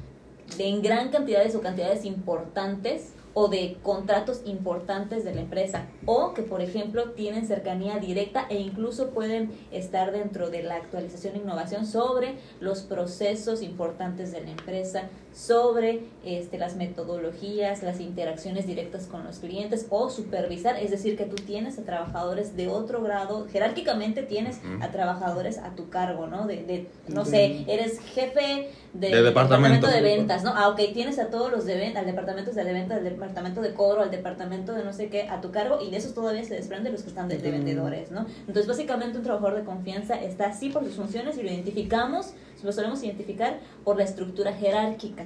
de 0.57 0.67
en 0.67 0.81
gran 0.81 1.09
cantidades 1.09 1.55
o 1.55 1.61
cantidades 1.61 2.05
importantes 2.05 3.13
o 3.37 3.49
de 3.49 3.77
contratos 3.83 4.41
importantes 4.45 5.25
de 5.25 5.35
la 5.35 5.41
empresa. 5.41 5.85
O 6.05 6.33
que 6.33 6.41
por 6.41 6.61
ejemplo 6.61 7.11
tienen 7.11 7.45
cercanía 7.45 7.99
directa 7.99 8.47
e 8.49 8.57
incluso 8.57 9.09
pueden 9.09 9.51
estar 9.71 10.13
dentro 10.13 10.49
de 10.49 10.63
la 10.63 10.75
actualización 10.75 11.35
e 11.35 11.39
innovación 11.39 11.85
sobre 11.85 12.35
los 12.61 12.81
procesos 12.81 13.61
importantes 13.61 14.31
de 14.31 14.41
la 14.41 14.51
empresa, 14.51 15.09
sobre 15.33 16.05
este, 16.23 16.57
las 16.57 16.77
metodologías, 16.77 17.83
las 17.83 17.99
interacciones 17.99 18.67
directas 18.67 19.07
con 19.07 19.25
los 19.25 19.39
clientes 19.39 19.85
o 19.89 20.09
supervisar, 20.09 20.79
es 20.79 20.91
decir, 20.91 21.17
que 21.17 21.25
tú 21.25 21.35
tienes 21.35 21.77
a 21.77 21.83
trabajadores 21.83 22.55
de 22.55 22.69
otro 22.69 23.01
grado, 23.01 23.47
jerárquicamente 23.51 24.23
tienes 24.23 24.61
a 24.79 24.91
trabajadores 24.91 25.57
a 25.57 25.75
tu 25.75 25.89
cargo, 25.89 26.27
¿no? 26.27 26.47
De, 26.47 26.63
de 26.63 26.87
no 27.09 27.25
sé, 27.25 27.65
eres 27.67 27.99
jefe 27.99 28.69
De 28.99 29.21
departamento. 29.21 29.87
de 29.87 30.01
ventas, 30.01 30.43
¿no? 30.43 30.53
Ah, 30.55 30.69
ok, 30.69 30.79
tienes 30.93 31.19
a 31.19 31.29
todos 31.29 31.51
los 31.51 31.65
de 31.65 31.75
ventas, 31.75 32.01
al 32.01 32.07
departamento 32.07 32.51
de 32.51 32.63
ventas, 32.63 32.97
al 32.97 33.03
departamento 33.03 33.61
de 33.61 33.73
cobro, 33.73 34.01
al 34.01 34.11
departamento 34.11 34.73
de 34.73 34.83
no 34.83 34.93
sé 34.93 35.09
qué, 35.09 35.23
a 35.23 35.41
tu 35.41 35.51
cargo 35.51 35.79
y 35.81 35.91
de 35.91 35.97
esos 35.97 36.13
todavía 36.13 36.43
se 36.43 36.55
desprenden 36.55 36.93
los 36.93 37.03
que 37.03 37.09
están 37.09 37.27
de, 37.27 37.37
de 37.37 37.51
vendedores, 37.51 38.11
¿no? 38.11 38.25
Entonces, 38.39 38.67
básicamente 38.67 39.17
un 39.17 39.23
trabajador 39.23 39.59
de 39.59 39.65
confianza 39.65 40.15
está 40.15 40.47
así 40.47 40.69
por 40.69 40.85
sus 40.85 40.95
funciones 40.95 41.37
y 41.37 41.43
lo 41.43 41.49
identificamos, 41.49 42.33
lo 42.63 42.71
solemos 42.71 43.03
identificar 43.03 43.59
por 43.83 43.97
la 43.97 44.03
estructura 44.03 44.53
jerárquica. 44.53 45.25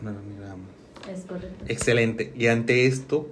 Un 0.00 0.08
organigrama. 0.08 0.64
Es 1.12 1.24
correcto. 1.24 1.64
Excelente. 1.68 2.32
Y 2.36 2.46
ante 2.46 2.86
esto, 2.86 3.28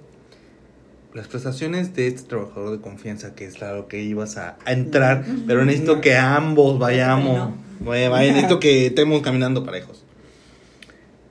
las 1.13 1.27
prestaciones 1.27 1.95
de 1.95 2.07
este 2.07 2.27
trabajador 2.27 2.71
de 2.71 2.81
confianza, 2.81 3.33
que 3.35 3.45
es 3.45 3.59
lo 3.61 3.87
que 3.87 4.01
ibas 4.01 4.37
a, 4.37 4.57
a 4.65 4.73
entrar, 4.73 5.25
pero 5.47 5.65
necesito 5.65 6.01
que 6.01 6.15
ambos 6.15 6.77
vayamos. 6.77 7.51
Vaya, 7.79 8.09
vaya, 8.09 8.31
necesito 8.31 8.59
que 8.59 8.87
estemos 8.87 9.21
caminando 9.21 9.63
parejos. 9.63 10.03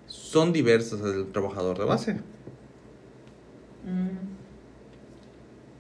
Son 0.07 0.53
diversas 0.53 1.03
del 1.03 1.31
trabajador 1.31 1.79
de 1.79 1.85
base. 1.85 2.15
Mm. 3.85 4.29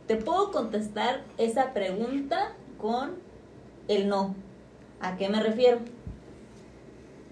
Te 0.06 0.16
puedo 0.16 0.52
contestar 0.52 1.22
esa 1.36 1.72
pregunta 1.72 2.52
con 2.78 3.16
el 3.88 4.08
no. 4.08 4.34
¿A 5.00 5.16
qué 5.16 5.28
me 5.28 5.42
refiero? 5.42 5.80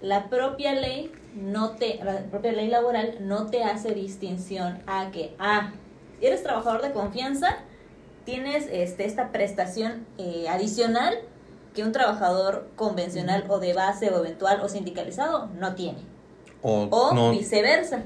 La 0.01 0.29
propia 0.29 0.73
ley 0.73 1.11
no 1.35 1.71
te, 1.71 1.99
la 2.03 2.23
propia 2.25 2.51
ley 2.51 2.67
laboral 2.67 3.17
no 3.21 3.47
te 3.47 3.63
hace 3.63 3.93
distinción 3.93 4.79
a 4.85 5.11
que, 5.11 5.35
ah, 5.39 5.71
eres 6.21 6.43
trabajador 6.43 6.81
de 6.81 6.91
confianza, 6.91 7.57
tienes 8.25 8.67
este, 8.71 9.05
esta 9.05 9.31
prestación 9.31 10.05
eh, 10.17 10.47
adicional 10.49 11.15
que 11.73 11.83
un 11.83 11.91
trabajador 11.91 12.67
convencional 12.75 13.45
o 13.49 13.59
de 13.59 13.73
base 13.73 14.09
o 14.09 14.19
eventual 14.19 14.59
o 14.61 14.67
sindicalizado 14.69 15.47
no 15.59 15.75
tiene. 15.75 15.99
O, 16.61 16.87
O 16.89 17.13
no. 17.13 17.31
viceversa. 17.31 18.03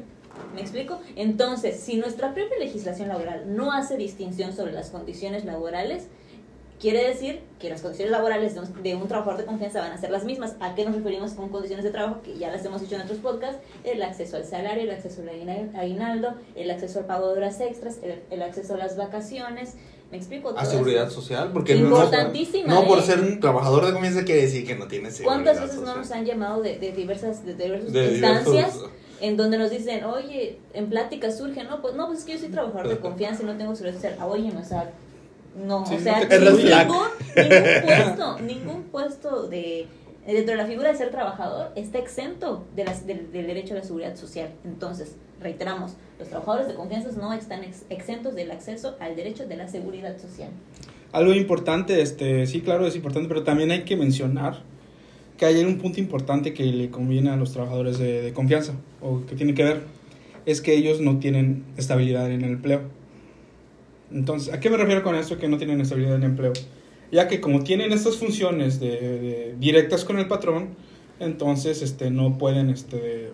¿Me 0.53 0.61
explico? 0.61 0.99
Entonces, 1.15 1.79
si 1.79 1.97
nuestra 1.97 2.33
propia 2.33 2.57
legislación 2.59 3.07
laboral 3.07 3.55
no 3.55 3.71
hace 3.71 3.95
distinción 3.97 4.53
sobre 4.53 4.73
las 4.73 4.89
condiciones 4.89 5.45
laborales, 5.45 6.07
quiere 6.81 7.07
decir 7.07 7.41
que 7.59 7.69
las 7.69 7.81
condiciones 7.81 8.11
laborales 8.11 8.55
de 8.55 8.59
un, 8.61 8.83
de 8.83 8.95
un 8.95 9.07
trabajador 9.07 9.39
de 9.39 9.45
confianza 9.45 9.79
van 9.79 9.91
a 9.91 9.97
ser 9.99 10.09
las 10.09 10.23
mismas. 10.25 10.55
¿A 10.59 10.73
qué 10.75 10.83
nos 10.83 10.95
referimos 10.95 11.33
con 11.33 11.49
condiciones 11.49 11.85
de 11.85 11.91
trabajo? 11.91 12.21
Que 12.23 12.37
ya 12.37 12.49
las 12.51 12.65
hemos 12.65 12.81
dicho 12.81 12.95
en 12.95 13.01
otros 13.01 13.19
podcasts. 13.19 13.61
El 13.83 14.01
acceso 14.01 14.35
al 14.37 14.45
salario, 14.45 14.83
el 14.83 14.91
acceso 14.91 15.21
al 15.21 15.29
aguina- 15.29 15.79
aguinaldo, 15.79 16.33
el 16.55 16.71
acceso 16.71 16.99
al 16.99 17.05
pago 17.05 17.29
de 17.31 17.37
horas 17.37 17.61
extras, 17.61 17.99
el, 18.01 18.21
el 18.31 18.41
acceso 18.41 18.73
a 18.73 18.77
las 18.77 18.97
vacaciones. 18.97 19.75
¿Me 20.11 20.17
explico? 20.17 20.53
A 20.57 20.65
seguridad 20.65 21.09
social, 21.09 21.51
porque 21.53 21.75
no, 21.75 21.87
Importantísima, 21.87 22.67
no 22.73 22.85
por 22.85 22.99
¿eh? 22.99 23.01
ser 23.03 23.21
un 23.21 23.39
trabajador 23.39 23.85
de 23.85 23.93
confianza 23.93 24.25
quiere 24.25 24.41
decir 24.41 24.67
que 24.67 24.75
no 24.75 24.87
tiene 24.87 25.09
seguridad 25.09 25.35
¿Cuántas 25.43 25.61
veces 25.61 25.81
no 25.81 25.95
nos 25.95 26.11
han 26.11 26.25
llamado 26.25 26.61
de, 26.61 26.77
de 26.79 26.91
diversas, 26.91 27.45
de 27.45 27.53
diversas 27.53 27.93
De 27.93 28.05
instancias? 28.11 28.45
diversos- 28.73 28.89
en 29.21 29.37
donde 29.37 29.57
nos 29.59 29.69
dicen, 29.69 30.03
oye, 30.03 30.57
en 30.73 30.89
pláticas 30.89 31.37
surge, 31.37 31.63
no, 31.63 31.79
pues 31.81 31.93
no, 31.93 32.07
pues 32.07 32.19
es 32.19 32.25
que 32.25 32.33
yo 32.33 32.39
soy 32.39 32.49
trabajador 32.49 32.87
de 32.89 32.97
confianza 32.99 33.43
y 33.43 33.45
no 33.45 33.55
tengo 33.55 33.73
seguridad 33.75 33.95
social. 34.01 34.15
Ah, 34.19 34.25
oye, 34.25 34.51
o 34.59 34.65
sea, 34.65 34.89
no, 35.55 35.85
Sí, 35.85 35.95
o 35.95 35.99
sea, 35.99 36.19
no 36.23 36.27
ningún, 36.57 37.07
ningún 37.35 37.81
puesto, 37.85 38.39
ningún 38.39 38.83
puesto 38.83 39.47
de 39.47 39.87
dentro 40.25 40.51
de 40.51 40.57
la 40.57 40.65
figura 40.67 40.91
de 40.91 40.97
ser 40.97 41.09
trabajador 41.09 41.71
está 41.75 41.97
exento 41.97 42.65
de 42.75 42.85
las, 42.85 43.07
del, 43.07 43.31
del 43.31 43.47
derecho 43.47 43.73
a 43.73 43.77
la 43.77 43.83
seguridad 43.83 44.15
social. 44.15 44.49
Entonces, 44.63 45.15
reiteramos, 45.41 45.93
los 46.19 46.29
trabajadores 46.29 46.67
de 46.67 46.75
confianza 46.75 47.09
no 47.19 47.33
están 47.33 47.63
ex- 47.63 47.85
exentos 47.89 48.35
del 48.35 48.51
acceso 48.51 48.95
al 48.99 49.15
derecho 49.15 49.47
de 49.47 49.57
la 49.57 49.67
seguridad 49.67 50.17
social. 50.19 50.49
Algo 51.11 51.33
importante, 51.33 52.01
este, 52.01 52.45
sí, 52.45 52.61
claro, 52.61 52.85
es 52.85 52.95
importante, 52.95 53.27
pero 53.27 53.43
también 53.43 53.71
hay 53.71 53.81
que 53.83 53.97
mencionar 53.97 54.59
que 55.37 55.45
hay 55.47 55.63
un 55.65 55.79
punto 55.79 55.99
importante 55.99 56.53
que 56.53 56.63
le 56.65 56.91
conviene 56.91 57.31
a 57.31 57.35
los 57.35 57.51
trabajadores 57.51 57.97
de, 57.97 58.21
de 58.21 58.31
confianza, 58.31 58.73
o 59.01 59.25
que 59.25 59.35
tiene 59.35 59.55
que 59.55 59.63
ver, 59.63 59.81
es 60.45 60.61
que 60.61 60.75
ellos 60.75 61.01
no 61.01 61.17
tienen 61.17 61.65
estabilidad 61.77 62.31
en 62.31 62.43
el 62.43 62.51
empleo. 62.51 62.81
Entonces, 64.13 64.53
¿a 64.53 64.59
qué 64.59 64.69
me 64.69 64.77
refiero 64.77 65.03
con 65.03 65.15
esto 65.15 65.37
que 65.37 65.47
no 65.47 65.57
tienen 65.57 65.81
estabilidad 65.81 66.15
en 66.15 66.23
empleo? 66.23 66.53
Ya 67.11 67.27
que 67.27 67.41
como 67.41 67.63
tienen 67.63 67.91
estas 67.91 68.17
funciones 68.17 68.79
de, 68.79 68.89
de- 68.89 69.55
directas 69.59 70.05
con 70.05 70.17
el 70.19 70.27
patrón, 70.27 70.69
entonces 71.19 71.81
este, 71.81 72.09
no 72.11 72.37
pueden, 72.37 72.69
este, 72.69 73.31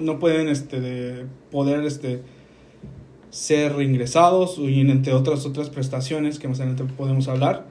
no 0.00 0.18
pueden 0.18 0.48
este, 0.48 0.80
de 0.80 1.26
poder 1.50 1.84
este, 1.84 2.22
ser 3.30 3.74
reingresados 3.74 4.58
y 4.58 4.80
entre 4.80 5.12
otras 5.12 5.46
otras 5.46 5.70
prestaciones 5.70 6.38
que 6.38 6.48
más 6.48 6.58
adelante 6.60 6.84
podemos 6.96 7.28
hablar 7.28 7.64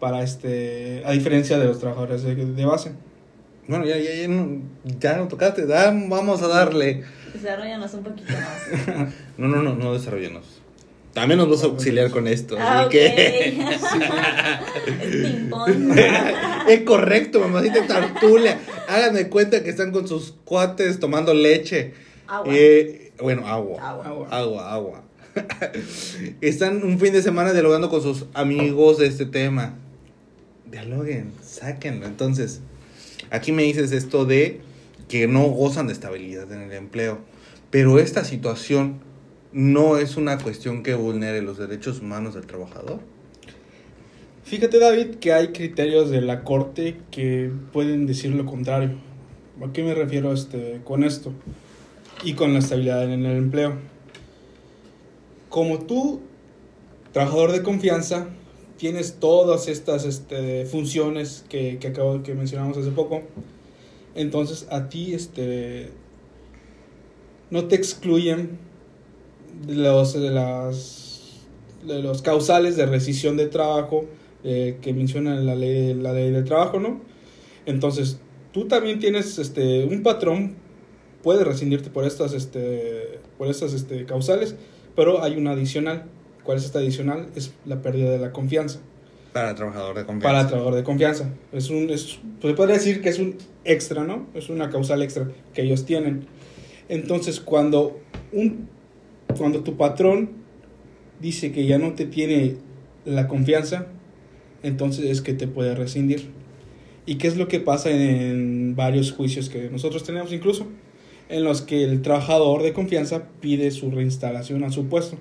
para 0.00 0.22
este 0.22 1.02
a 1.04 1.12
diferencia 1.12 1.58
de 1.58 1.66
los 1.66 1.78
trabajadores 1.78 2.22
de, 2.22 2.34
de 2.34 2.64
base 2.64 2.92
Bueno, 3.68 3.84
ya, 3.84 3.96
ya, 3.98 4.14
ya, 4.14 4.26
no, 4.28 4.62
ya 4.98 5.16
no 5.18 5.28
tocaste, 5.28 5.66
da- 5.66 5.92
vamos 6.08 6.42
a 6.42 6.48
darle. 6.48 7.04
Desarrollanos 7.32 7.92
un 7.94 8.02
poquito 8.04 8.32
más. 8.32 9.12
No, 9.38 9.48
no, 9.48 9.62
no, 9.62 9.74
no 9.74 9.92
desarrollanos. 9.92 10.61
También 11.12 11.38
nos 11.38 11.50
vas 11.50 11.62
a 11.62 11.66
auxiliar 11.66 12.10
con 12.10 12.26
esto. 12.26 12.56
Ah, 12.58 12.80
así 12.80 12.90
que. 12.90 13.58
es 16.68 16.80
correcto, 16.82 17.40
mamacita 17.40 17.86
Tartulia. 17.86 18.60
Háganme 18.88 19.28
cuenta 19.28 19.62
que 19.62 19.70
están 19.70 19.92
con 19.92 20.08
sus 20.08 20.34
cuates 20.44 20.98
tomando 21.00 21.34
leche. 21.34 21.92
Agua. 22.26 22.54
Eh, 22.54 23.12
bueno, 23.20 23.46
agua. 23.46 23.86
Agua. 23.86 24.06
Agua, 24.06 24.28
agua. 24.30 24.72
agua. 24.72 25.02
están 26.40 26.82
un 26.82 26.98
fin 26.98 27.12
de 27.12 27.22
semana 27.22 27.52
dialogando 27.52 27.90
con 27.90 28.02
sus 28.02 28.24
amigos 28.34 28.98
de 28.98 29.06
este 29.06 29.26
tema. 29.26 29.74
Dialoguen, 30.70 31.32
sáquenlo. 31.42 32.06
Entonces, 32.06 32.60
aquí 33.30 33.52
me 33.52 33.64
dices 33.64 33.92
esto 33.92 34.24
de 34.24 34.60
que 35.08 35.28
no 35.28 35.44
gozan 35.44 35.86
de 35.86 35.92
estabilidad 35.92 36.50
en 36.52 36.62
el 36.62 36.72
empleo. 36.72 37.18
Pero 37.70 37.98
esta 37.98 38.24
situación 38.24 39.00
no 39.52 39.98
es 39.98 40.16
una 40.16 40.38
cuestión 40.38 40.82
que 40.82 40.94
vulnere 40.94 41.42
los 41.42 41.58
derechos 41.58 42.00
humanos 42.00 42.34
del 42.34 42.46
trabajador. 42.46 43.00
fíjate 44.44 44.78
David 44.78 45.16
que 45.16 45.32
hay 45.32 45.48
criterios 45.48 46.10
de 46.10 46.20
la 46.20 46.42
corte 46.42 46.96
que 47.10 47.50
pueden 47.72 48.06
decir 48.06 48.32
lo 48.34 48.46
contrario 48.46 48.92
¿a 49.62 49.72
qué 49.72 49.82
me 49.82 49.94
refiero 49.94 50.32
este 50.32 50.80
con 50.84 51.04
esto? 51.04 51.32
y 52.24 52.34
con 52.34 52.52
la 52.52 52.60
estabilidad 52.60 53.04
en 53.12 53.24
el 53.26 53.36
empleo 53.36 53.74
como 55.48 55.80
tú 55.80 56.20
trabajador 57.12 57.52
de 57.52 57.62
confianza 57.62 58.28
tienes 58.78 59.16
todas 59.20 59.68
estas 59.68 60.04
este, 60.04 60.64
funciones 60.64 61.44
que, 61.48 61.78
que 61.78 61.88
acabo 61.88 62.22
que 62.22 62.34
mencionamos 62.34 62.78
hace 62.78 62.90
poco 62.90 63.22
entonces 64.14 64.66
a 64.70 64.88
ti 64.88 65.14
este 65.14 65.90
no 67.50 67.66
te 67.66 67.76
excluyen 67.76 68.71
los 69.68 70.14
de 70.14 70.30
las 70.30 71.40
de 71.84 72.00
los 72.00 72.22
causales 72.22 72.76
de 72.76 72.86
rescisión 72.86 73.36
de 73.36 73.46
trabajo 73.46 74.04
eh, 74.44 74.78
que 74.80 74.92
menciona 74.92 75.34
la 75.36 75.54
ley 75.54 75.94
la 75.94 76.12
ley 76.12 76.30
del 76.30 76.44
trabajo 76.44 76.80
no 76.80 77.00
entonces 77.66 78.20
tú 78.52 78.66
también 78.68 78.98
tienes 78.98 79.38
este 79.38 79.84
un 79.84 80.02
patrón 80.02 80.54
puede 81.22 81.44
rescindirte 81.44 81.90
por 81.90 82.04
estas 82.04 82.32
este 82.32 83.20
por 83.38 83.48
estas 83.48 83.72
este 83.72 84.04
causales 84.06 84.56
pero 84.94 85.22
hay 85.22 85.36
una 85.36 85.52
adicional 85.52 86.04
cuál 86.44 86.58
es 86.58 86.64
esta 86.64 86.78
adicional 86.78 87.28
es 87.34 87.52
la 87.64 87.82
pérdida 87.82 88.10
de 88.10 88.18
la 88.18 88.32
confianza 88.32 88.80
Para 89.32 89.50
el 89.50 89.56
trabajador 89.56 89.96
de 89.96 90.04
confianza. 90.04 90.28
para 90.28 90.40
el 90.40 90.46
trabajador 90.46 90.74
de 90.74 90.84
confianza. 90.84 91.30
Es 91.52 91.70
un, 91.70 91.88
es, 91.88 92.18
se 92.42 92.54
podría 92.54 92.76
decir 92.76 93.00
que 93.00 93.08
es 93.08 93.18
un 93.18 93.36
extra, 93.64 94.04
¿no? 94.04 94.26
Es 94.34 94.50
una 94.50 94.68
causal 94.68 95.02
extra 95.02 95.30
que 95.54 95.62
ellos 95.62 95.86
tienen. 95.86 96.26
Entonces, 96.90 97.40
cuando, 97.40 97.98
un, 98.32 98.68
cuando 99.34 99.62
tu 99.62 99.76
patrón 99.76 100.30
dice 101.20 101.52
que 101.52 101.66
ya 101.66 101.78
no 101.78 101.94
te 101.94 102.06
tiene 102.06 102.56
la 103.04 103.28
confianza, 103.28 103.86
entonces 104.62 105.06
es 105.06 105.22
que 105.22 105.34
te 105.34 105.46
puede 105.46 105.74
rescindir. 105.74 106.30
¿Y 107.04 107.16
qué 107.16 107.28
es 107.28 107.36
lo 107.36 107.48
que 107.48 107.60
pasa 107.60 107.90
en 107.90 108.74
varios 108.76 109.12
juicios 109.12 109.48
que 109.48 109.70
nosotros 109.70 110.04
tenemos 110.04 110.32
incluso? 110.32 110.66
En 111.28 111.44
los 111.44 111.62
que 111.62 111.84
el 111.84 112.02
trabajador 112.02 112.62
de 112.62 112.72
confianza 112.72 113.28
pide 113.40 113.70
su 113.70 113.90
reinstalación 113.90 114.62
a 114.64 114.70
su 114.70 114.86
puesto. 114.86 115.16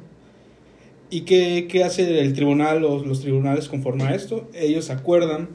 ¿Y 1.09 1.21
qué, 1.21 1.67
qué 1.69 1.83
hace 1.83 2.21
el 2.21 2.33
tribunal 2.33 2.85
o 2.85 3.03
los 3.03 3.21
tribunales 3.21 3.67
conforme 3.67 4.03
a 4.03 4.15
esto? 4.15 4.49
Ellos 4.53 4.89
acuerdan 4.89 5.49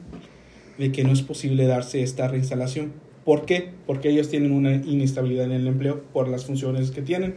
de 0.77 0.91
que 0.91 1.03
no 1.03 1.11
es 1.11 1.21
posible 1.21 1.65
darse 1.65 2.03
esta 2.03 2.27
reinstalación. 2.27 2.93
¿Por 3.25 3.45
qué? 3.45 3.71
Porque 3.85 4.09
ellos 4.09 4.29
tienen 4.29 4.51
una 4.51 4.75
inestabilidad 4.75 5.45
en 5.45 5.53
el 5.53 5.67
empleo 5.67 6.03
por 6.13 6.27
las 6.27 6.45
funciones 6.45 6.91
que 6.91 7.01
tienen. 7.01 7.35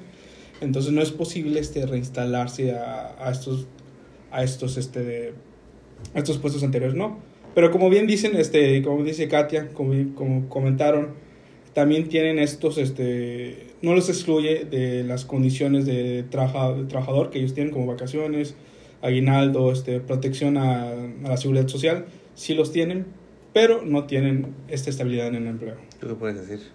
Entonces 0.61 0.93
no 0.93 1.01
es 1.03 1.11
posible 1.11 1.61
este, 1.61 1.87
reinstalarse 1.87 2.73
a, 2.73 3.17
a 3.19 3.31
estos, 3.31 3.67
a 4.31 4.43
estos, 4.45 4.77
este, 4.77 5.33
a 6.15 6.19
estos 6.19 6.39
puestos 6.39 6.63
anteriores, 6.63 6.97
no. 6.97 7.19
Pero 7.55 7.71
como 7.71 7.91
bien 7.91 8.07
dicen, 8.07 8.37
este, 8.37 8.83
como 8.83 9.03
dice 9.03 9.29
Katia, 9.29 9.69
como, 9.69 10.15
como 10.15 10.49
comentaron, 10.49 11.09
también 11.73 12.09
tienen 12.09 12.39
estos, 12.39 12.79
este, 12.79 13.69
no 13.83 13.95
los 13.95 14.09
excluye 14.09 14.65
de 14.65 15.05
las 15.05 15.25
condiciones 15.25 15.87
de, 15.87 16.25
trabaja, 16.25 16.73
de 16.75 16.85
trabajador 16.85 17.31
que 17.31 17.39
ellos 17.39 17.55
tienen 17.55 17.73
como 17.73 17.87
vacaciones, 17.87 18.55
aguinaldo, 19.03 19.73
este, 19.73 20.01
protección 20.01 20.59
a, 20.59 20.91
a 20.91 21.29
la 21.29 21.37
seguridad 21.37 21.69
social, 21.69 22.07
sí 22.35 22.55
los 22.55 22.73
tienen, 22.73 23.07
pero 23.53 23.83
no 23.83 24.05
tienen 24.05 24.55
esta 24.69 24.91
estabilidad 24.91 25.29
en 25.29 25.37
el 25.37 25.47
empleo. 25.47 25.77
¿Tú 26.01 26.09
qué 26.09 26.15
puedes 26.15 26.47
decir? 26.47 26.67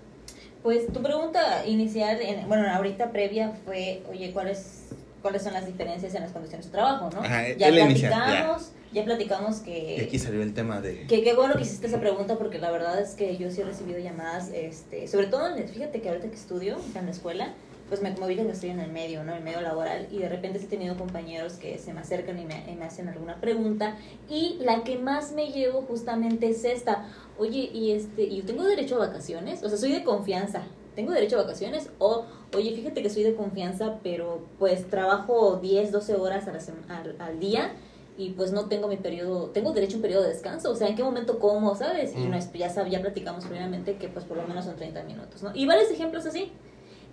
Pues 0.66 0.92
tu 0.92 1.04
pregunta 1.04 1.64
inicial, 1.68 2.20
en- 2.20 2.48
bueno, 2.48 2.68
ahorita 2.68 3.12
previa 3.12 3.52
fue, 3.66 4.02
oye, 4.10 4.32
¿cuáles, 4.34 4.86
¿cuáles 5.22 5.44
son 5.44 5.54
las 5.54 5.68
diferencias 5.68 6.16
en 6.16 6.24
las 6.24 6.32
condiciones 6.32 6.66
de 6.66 6.72
trabajo, 6.72 7.08
no? 7.14 7.20
Ajá, 7.22 7.50
ya 7.56 7.70
inicial, 7.70 8.12
platicamos, 8.12 8.72
ya. 8.92 9.06
platicamos 9.06 9.58
Y 9.68 10.02
aquí 10.02 10.08
que, 10.10 10.18
salió 10.18 10.42
el 10.42 10.56
tema 10.56 10.82
de... 10.82 11.06
que 11.06 11.22
qué 11.22 11.36
bueno 11.36 11.54
que 11.54 11.62
hiciste 11.62 11.86
esa 11.86 12.00
pregunta 12.00 12.40
porque 12.40 12.58
la 12.58 12.72
verdad 12.72 13.00
es 13.00 13.14
que 13.14 13.38
yo 13.38 13.52
sí 13.52 13.62
he 13.62 13.64
recibido 13.64 14.00
llamadas, 14.00 14.50
este, 14.56 15.08
sobre 15.08 15.28
todo, 15.28 15.56
en 15.56 15.68
fíjate 15.68 16.02
que 16.02 16.10
ahorita 16.10 16.30
que 16.30 16.36
estudio 16.36 16.78
en 16.96 17.06
la 17.06 17.12
escuela, 17.12 17.54
pues 17.90 18.02
me, 18.02 18.12
ubican 18.20 18.48
que 18.48 18.54
estoy 18.54 18.72
en 18.72 18.80
el 18.80 18.92
medio, 18.92 19.24
¿no? 19.24 19.34
El 19.36 19.44
medio 19.44 19.62
laboral 19.62 20.08
y 20.12 20.18
de 20.18 20.28
repente 20.30 20.60
he 20.60 20.66
tenido 20.68 20.98
compañeros 20.98 21.54
que 21.54 21.78
se 21.78 21.94
me 21.94 22.00
acercan 22.02 22.40
y 22.40 22.46
me, 22.46 22.70
y 22.72 22.76
me 22.76 22.86
hacen 22.86 23.08
alguna 23.10 23.40
pregunta 23.40 23.96
y 24.30 24.58
la 24.62 24.84
que 24.84 24.98
más 24.98 25.34
me 25.34 25.52
llevo 25.52 25.84
justamente 25.84 26.50
es 26.50 26.64
esta, 26.66 27.08
oye, 27.38 27.70
y 27.72 27.92
este, 27.92 28.24
¿y 28.24 28.38
yo 28.38 28.46
tengo 28.46 28.64
derecho 28.64 28.96
a 28.96 29.08
vacaciones? 29.08 29.62
O 29.64 29.70
sea, 29.70 29.78
soy 29.78 29.92
de 29.92 30.04
confianza, 30.04 30.64
¿tengo 30.96 31.12
derecho 31.12 31.38
a 31.38 31.44
vacaciones? 31.44 31.92
O, 32.00 32.26
oye, 32.56 32.74
fíjate 32.76 33.04
que 33.04 33.10
soy 33.12 33.22
de 33.24 33.36
confianza, 33.36 34.00
pero 34.02 34.40
pues 34.58 34.90
trabajo 34.90 35.58
10, 35.62 35.92
12 35.92 36.16
horas 36.16 36.48
a 36.48 36.54
la 36.54 36.60
sema- 36.62 36.88
al, 36.90 37.16
al 37.20 37.40
día 37.40 37.74
y 38.18 38.32
pues 38.32 38.52
no 38.52 38.66
tengo 38.68 38.88
mi 38.88 38.98
periodo, 38.98 39.50
tengo 39.52 39.74
derecho 39.74 39.94
a 39.94 39.98
un 39.98 40.02
periodo 40.02 40.24
de 40.24 40.30
descanso, 40.30 40.72
o 40.72 40.76
sea, 40.76 40.88
¿en 40.88 40.96
qué 40.96 41.04
momento 41.04 41.38
como, 41.38 41.76
sabes? 41.76 42.14
Y 42.16 42.20
Mm. 42.22 42.32
no 42.32 42.38
es, 42.38 42.52
ya, 42.54 42.74
sab- 42.74 42.90
ya 42.90 43.02
platicamos 43.02 43.46
previamente 43.46 43.98
que 43.98 44.08
pues 44.08 44.26
por 44.26 44.38
lo 44.38 44.48
menos 44.48 44.66
son 44.66 44.76
30 44.76 45.04
minutos, 45.04 45.44
¿no? 45.44 45.52
Y 45.54 45.68
varios 45.68 45.92
ejemplos 45.92 46.26
así. 46.26 46.52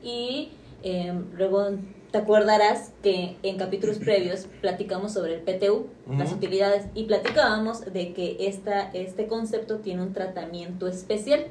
Y 0.03 0.53
eh, 0.83 1.13
luego 1.35 1.71
te 2.11 2.19
acordarás 2.19 2.93
que 3.03 3.37
en 3.43 3.57
capítulos 3.57 3.99
previos 4.05 4.47
platicamos 4.61 5.13
sobre 5.13 5.35
el 5.35 5.41
PTU, 5.41 5.87
las 6.17 6.33
utilidades, 6.33 6.87
y 6.95 7.05
platicábamos 7.05 7.93
de 7.93 8.13
que 8.13 8.37
esta, 8.41 8.91
este 8.93 9.27
concepto 9.27 9.79
tiene 9.79 10.03
un 10.03 10.13
tratamiento 10.13 10.87
especial. 10.87 11.47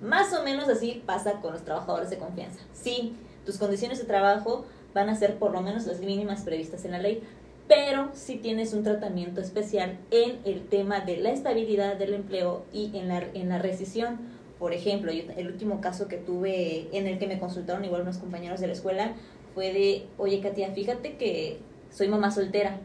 Más 0.00 0.32
o 0.32 0.42
menos 0.42 0.68
así 0.68 1.02
pasa 1.04 1.40
con 1.40 1.52
los 1.52 1.64
trabajadores 1.64 2.10
de 2.10 2.18
confianza. 2.18 2.60
Sí, 2.72 3.14
tus 3.44 3.58
condiciones 3.58 3.98
de 3.98 4.04
trabajo 4.04 4.64
van 4.94 5.08
a 5.10 5.14
ser 5.14 5.38
por 5.38 5.52
lo 5.52 5.60
menos 5.60 5.86
las 5.86 6.00
mínimas 6.00 6.42
previstas 6.42 6.84
en 6.84 6.92
la 6.92 6.98
ley, 6.98 7.22
pero 7.68 8.10
sí 8.14 8.36
tienes 8.36 8.72
un 8.72 8.82
tratamiento 8.82 9.40
especial 9.40 9.98
en 10.10 10.38
el 10.44 10.66
tema 10.68 11.00
de 11.00 11.18
la 11.18 11.30
estabilidad 11.30 11.96
del 11.96 12.14
empleo 12.14 12.64
y 12.72 12.96
en 12.96 13.08
la, 13.08 13.18
en 13.18 13.48
la 13.48 13.58
rescisión. 13.58 14.18
Por 14.58 14.72
ejemplo, 14.72 15.12
yo- 15.12 15.24
el 15.36 15.48
último 15.48 15.80
caso 15.80 16.08
que 16.08 16.16
tuve 16.16 16.88
en 16.96 17.06
el 17.06 17.18
que 17.18 17.26
me 17.26 17.38
consultaron 17.38 17.84
igual 17.84 18.02
unos 18.02 18.18
compañeros 18.18 18.60
de 18.60 18.66
la 18.68 18.72
escuela 18.72 19.14
fue 19.54 19.72
de, 19.72 20.06
oye 20.18 20.40
Katia, 20.40 20.70
fíjate 20.72 21.16
que 21.16 21.58
soy 21.90 22.08
mamá 22.08 22.30
soltera. 22.30 22.78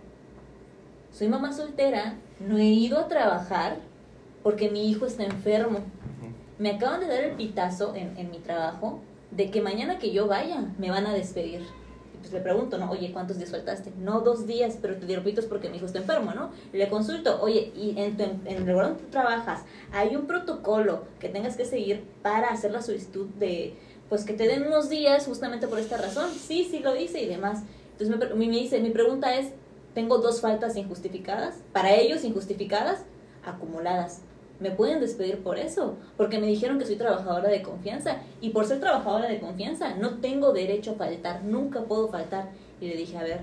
Soy 1.11 1.27
mamá 1.27 1.51
soltera, 1.53 2.15
no 2.39 2.57
he 2.57 2.65
ido 2.65 2.97
a 2.99 3.07
trabajar 3.07 3.77
porque 4.43 4.69
mi 4.69 4.89
hijo 4.89 5.05
está 5.05 5.23
enfermo 5.23 5.79
me 6.57 6.69
acaban 6.69 6.99
de 6.99 7.07
dar 7.07 7.23
el 7.23 7.31
pitazo 7.35 7.95
en, 7.95 8.15
en 8.19 8.29
mi 8.29 8.37
trabajo 8.37 8.99
de 9.31 9.49
que 9.49 9.61
mañana 9.61 9.97
que 9.97 10.11
yo 10.11 10.27
vaya 10.27 10.63
me 10.77 10.91
van 10.91 11.07
a 11.07 11.13
despedir. 11.13 11.61
Pues 12.21 12.31
le 12.33 12.39
pregunto, 12.39 12.77
¿no? 12.77 12.89
Oye, 12.91 13.11
¿cuántos 13.11 13.37
días 13.37 13.51
faltaste? 13.51 13.91
No, 13.97 14.21
dos 14.21 14.45
días, 14.45 14.77
pero 14.81 14.95
te 14.95 15.05
di 15.05 15.15
repito 15.15 15.41
es 15.41 15.47
porque 15.47 15.69
mi 15.69 15.77
hijo 15.77 15.87
está 15.87 15.99
enfermo, 15.99 16.33
¿no? 16.33 16.51
Le 16.71 16.87
consulto, 16.87 17.41
oye, 17.41 17.71
¿y 17.75 17.99
en, 17.99 18.15
tu, 18.15 18.23
en 18.23 18.47
el 18.47 18.65
lugar 18.65 18.89
donde 18.89 19.03
tú 19.03 19.09
trabajas 19.09 19.63
hay 19.91 20.15
un 20.15 20.27
protocolo 20.27 21.03
que 21.19 21.29
tengas 21.29 21.57
que 21.57 21.65
seguir 21.65 22.03
para 22.21 22.49
hacer 22.49 22.71
la 22.71 22.81
solicitud 22.81 23.27
de, 23.39 23.75
pues 24.07 24.23
que 24.23 24.33
te 24.33 24.47
den 24.47 24.67
unos 24.67 24.89
días 24.89 25.25
justamente 25.25 25.67
por 25.67 25.79
esta 25.79 25.97
razón? 25.97 26.29
Sí, 26.31 26.67
sí 26.69 26.79
lo 26.79 26.95
hice 26.95 27.21
y 27.21 27.25
demás. 27.25 27.63
Entonces 27.93 28.35
me, 28.35 28.47
me 28.47 28.51
dice, 28.51 28.79
mi 28.79 28.91
pregunta 28.91 29.35
es, 29.35 29.51
tengo 29.93 30.19
dos 30.19 30.41
faltas 30.41 30.75
injustificadas, 30.77 31.55
para 31.73 31.95
ellos 31.95 32.23
injustificadas, 32.23 33.03
acumuladas. 33.43 34.21
Me 34.61 34.71
pueden 34.71 34.99
despedir 34.99 35.39
por 35.39 35.57
eso, 35.57 35.95
porque 36.17 36.39
me 36.39 36.47
dijeron 36.47 36.77
que 36.77 36.85
soy 36.85 36.95
trabajadora 36.95 37.49
de 37.49 37.63
confianza 37.63 38.17
y 38.41 38.51
por 38.51 38.65
ser 38.65 38.79
trabajadora 38.79 39.27
de 39.27 39.39
confianza 39.39 39.95
no 39.95 40.19
tengo 40.19 40.53
derecho 40.53 40.91
a 40.91 40.95
faltar, 40.95 41.43
nunca 41.43 41.81
puedo 41.81 42.07
faltar. 42.09 42.49
Y 42.79 42.87
le 42.87 42.95
dije, 42.95 43.17
a 43.17 43.23
ver, 43.23 43.39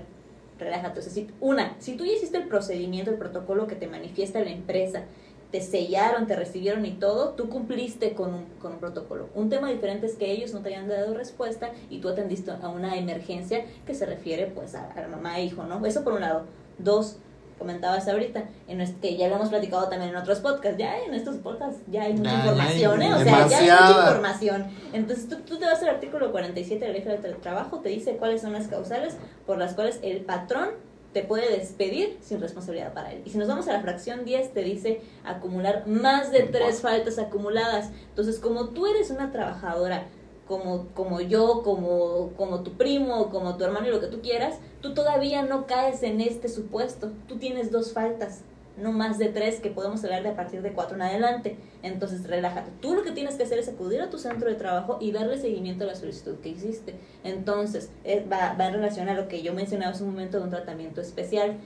relájate. 0.57 0.99
O 0.99 1.03
si- 1.03 1.27
una, 1.41 1.75
si 1.79 1.95
tú 1.97 2.05
ya 2.05 2.13
hiciste 2.13 2.37
el 2.37 2.47
procedimiento, 2.47 3.11
el 3.11 3.17
protocolo 3.17 3.67
que 3.67 3.75
te 3.75 3.87
manifiesta 3.87 4.39
la 4.39 4.49
empresa, 4.51 5.03
te 5.51 5.61
sellaron, 5.61 6.27
te 6.27 6.35
recibieron 6.35 6.85
y 6.85 6.91
todo, 6.91 7.29
tú 7.29 7.49
cumpliste 7.49 8.13
con 8.13 8.33
un, 8.33 8.45
con 8.61 8.73
un 8.73 8.79
protocolo. 8.79 9.29
Un 9.35 9.49
tema 9.49 9.69
diferente 9.71 10.05
es 10.05 10.15
que 10.15 10.31
ellos 10.31 10.53
no 10.53 10.61
te 10.61 10.69
hayan 10.69 10.87
dado 10.87 11.15
respuesta 11.15 11.71
y 11.89 11.99
tú 11.99 12.09
atendiste 12.09 12.51
a 12.51 12.69
una 12.69 12.97
emergencia 12.97 13.65
que 13.85 13.95
se 13.95 14.05
refiere 14.05 14.45
pues 14.47 14.75
a, 14.75 14.91
a 14.91 15.07
mamá 15.07 15.39
e 15.39 15.45
hijo, 15.45 15.63
¿no? 15.63 15.83
Eso 15.85 16.03
por 16.03 16.13
un 16.13 16.21
lado. 16.21 16.43
Dos, 16.77 17.17
comentabas 17.59 18.07
ahorita, 18.07 18.45
en 18.67 18.79
que 18.99 19.17
ya 19.17 19.27
lo 19.27 19.35
hemos 19.35 19.49
platicado 19.49 19.87
también 19.89 20.11
en 20.11 20.17
otros 20.17 20.39
podcasts, 20.39 20.77
ya 20.79 20.97
en 20.99 21.13
estos 21.13 21.35
podcasts 21.37 21.81
ya 21.91 22.03
hay 22.03 22.13
mucha 22.13 22.31
hay 22.31 22.37
información, 22.37 23.01
¿eh? 23.01 23.13
O 23.13 23.19
sea, 23.19 23.47
ya 23.47 23.57
hay 23.59 23.63
mucha 23.63 23.99
información. 23.99 24.65
Entonces 24.93 25.29
tú, 25.29 25.35
tú 25.41 25.59
te 25.59 25.65
vas 25.65 25.83
al 25.83 25.89
artículo 25.89 26.31
47 26.31 26.83
de 26.83 26.91
la 26.91 26.97
ley 26.97 27.21
del 27.21 27.37
trabajo, 27.37 27.79
te 27.79 27.89
dice 27.89 28.17
cuáles 28.17 28.41
son 28.41 28.53
las 28.53 28.67
causales 28.67 29.17
por 29.45 29.57
las 29.57 29.73
cuales 29.73 29.99
el 30.01 30.21
patrón 30.21 30.69
te 31.13 31.23
puede 31.23 31.57
despedir 31.57 32.17
sin 32.21 32.39
responsabilidad 32.39 32.93
para 32.93 33.11
él. 33.11 33.21
Y 33.25 33.31
si 33.31 33.37
nos 33.37 33.47
vamos 33.47 33.67
a 33.67 33.73
la 33.73 33.81
fracción 33.81 34.25
10, 34.25 34.53
te 34.53 34.61
dice 34.61 35.01
acumular 35.23 35.87
más 35.87 36.31
de 36.31 36.43
tres 36.43 36.81
faltas 36.81 37.17
acumuladas. 37.17 37.89
Entonces, 38.09 38.39
como 38.39 38.69
tú 38.69 38.85
eres 38.85 39.09
una 39.09 39.31
trabajadora, 39.31 40.05
como, 40.49 40.87
como 40.95 41.21
yo, 41.21 41.61
como, 41.61 42.31
como 42.35 42.63
tu 42.63 42.73
primo, 42.73 43.29
como 43.29 43.55
tu 43.55 43.63
hermano 43.65 43.87
y 43.87 43.91
lo 43.91 43.99
que 43.99 44.07
tú 44.07 44.19
quieras, 44.19 44.57
tú 44.81 44.95
todavía 44.95 45.43
no 45.43 45.67
caes 45.67 46.01
en 46.01 46.19
este 46.21 46.49
supuesto. 46.49 47.11
Tú 47.27 47.37
tienes 47.37 47.71
dos 47.71 47.93
faltas, 47.93 48.41
no 48.75 48.91
más 48.91 49.19
de 49.19 49.27
tres, 49.27 49.59
que 49.59 49.69
podemos 49.69 50.03
hablar 50.03 50.23
de 50.23 50.29
a 50.29 50.35
partir 50.35 50.63
de 50.63 50.73
cuatro 50.73 50.95
en 50.95 51.03
adelante. 51.03 51.55
Entonces, 51.83 52.27
relájate. 52.27 52.71
Tú 52.81 52.95
lo 52.95 53.03
que 53.03 53.11
tienes 53.11 53.35
que 53.35 53.43
hacer 53.43 53.59
es 53.59 53.69
acudir 53.69 54.01
a 54.01 54.09
tu 54.09 54.17
centro 54.17 54.49
de 54.49 54.55
trabajo 54.55 54.97
y 54.99 55.11
darle 55.11 55.37
seguimiento 55.37 55.83
a 55.83 55.87
la 55.87 55.95
solicitud 55.95 56.37
que 56.39 56.49
hiciste. 56.49 56.95
Entonces, 57.23 57.91
eh, 58.03 58.25
va, 58.27 58.55
va 58.59 58.65
en 58.69 58.73
relación 58.73 59.07
a 59.07 59.13
lo 59.13 59.27
que 59.27 59.43
yo 59.43 59.53
mencionaba 59.53 59.91
hace 59.91 60.03
un 60.03 60.09
momento 60.09 60.39
de 60.39 60.45
un 60.45 60.49
tratamiento 60.49 60.99
especial. 60.99 61.57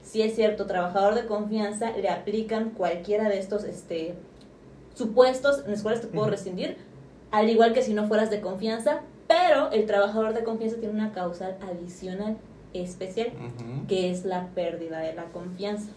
Si 0.00 0.22
es 0.22 0.36
cierto, 0.36 0.66
trabajador 0.66 1.16
de 1.16 1.26
confianza, 1.26 1.90
le 1.96 2.08
aplican 2.08 2.70
cualquiera 2.70 3.28
de 3.28 3.40
estos 3.40 3.64
este, 3.64 4.14
supuestos 4.94 5.64
en 5.64 5.72
los 5.72 5.82
cuales 5.82 6.02
te 6.02 6.06
puedo 6.06 6.30
rescindir, 6.30 6.76
al 7.32 7.50
igual 7.50 7.72
que 7.72 7.82
si 7.82 7.94
no 7.94 8.06
fueras 8.06 8.30
de 8.30 8.40
confianza, 8.40 9.00
pero 9.26 9.70
el 9.72 9.86
trabajador 9.86 10.34
de 10.34 10.44
confianza 10.44 10.76
tiene 10.76 10.94
una 10.94 11.12
causal 11.12 11.56
adicional 11.62 12.36
especial 12.74 13.32
que 13.88 14.10
es 14.10 14.24
la 14.24 14.48
pérdida 14.54 15.00
de 15.00 15.14
la 15.14 15.24
confianza. 15.24 15.90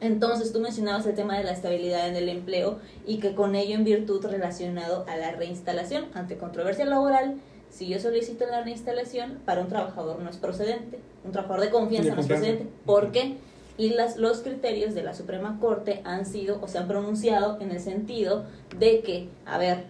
Entonces 0.00 0.52
tú 0.52 0.60
mencionabas 0.60 1.06
el 1.06 1.14
tema 1.14 1.38
de 1.38 1.44
la 1.44 1.52
estabilidad 1.52 2.08
en 2.08 2.16
el 2.16 2.28
empleo 2.28 2.78
y 3.06 3.18
que 3.18 3.34
con 3.34 3.54
ello 3.54 3.76
en 3.76 3.84
virtud 3.84 4.24
relacionado 4.26 5.04
a 5.08 5.16
la 5.16 5.30
reinstalación 5.32 6.06
ante 6.14 6.38
controversia 6.38 6.84
laboral, 6.84 7.36
si 7.70 7.86
yo 7.86 8.00
solicito 8.00 8.44
la 8.46 8.62
reinstalación 8.62 9.38
para 9.44 9.60
un 9.60 9.68
trabajador 9.68 10.20
no 10.20 10.28
es 10.28 10.36
procedente, 10.36 10.98
un 11.24 11.32
trabajador 11.32 11.64
de 11.64 11.70
confianza 11.70 12.10
De 12.10 12.16
no 12.16 12.20
es 12.20 12.26
procedente. 12.26 12.66
¿Por 12.84 13.12
qué? 13.12 13.36
Y 13.78 13.90
las, 13.90 14.16
los 14.16 14.42
criterios 14.42 14.94
de 14.94 15.02
la 15.02 15.14
Suprema 15.14 15.58
Corte 15.60 16.02
han 16.04 16.26
sido 16.26 16.58
o 16.60 16.68
se 16.68 16.78
han 16.78 16.88
pronunciado 16.88 17.60
en 17.60 17.70
el 17.70 17.80
sentido 17.80 18.44
de 18.78 19.00
que, 19.00 19.28
a 19.46 19.56
ver, 19.56 19.84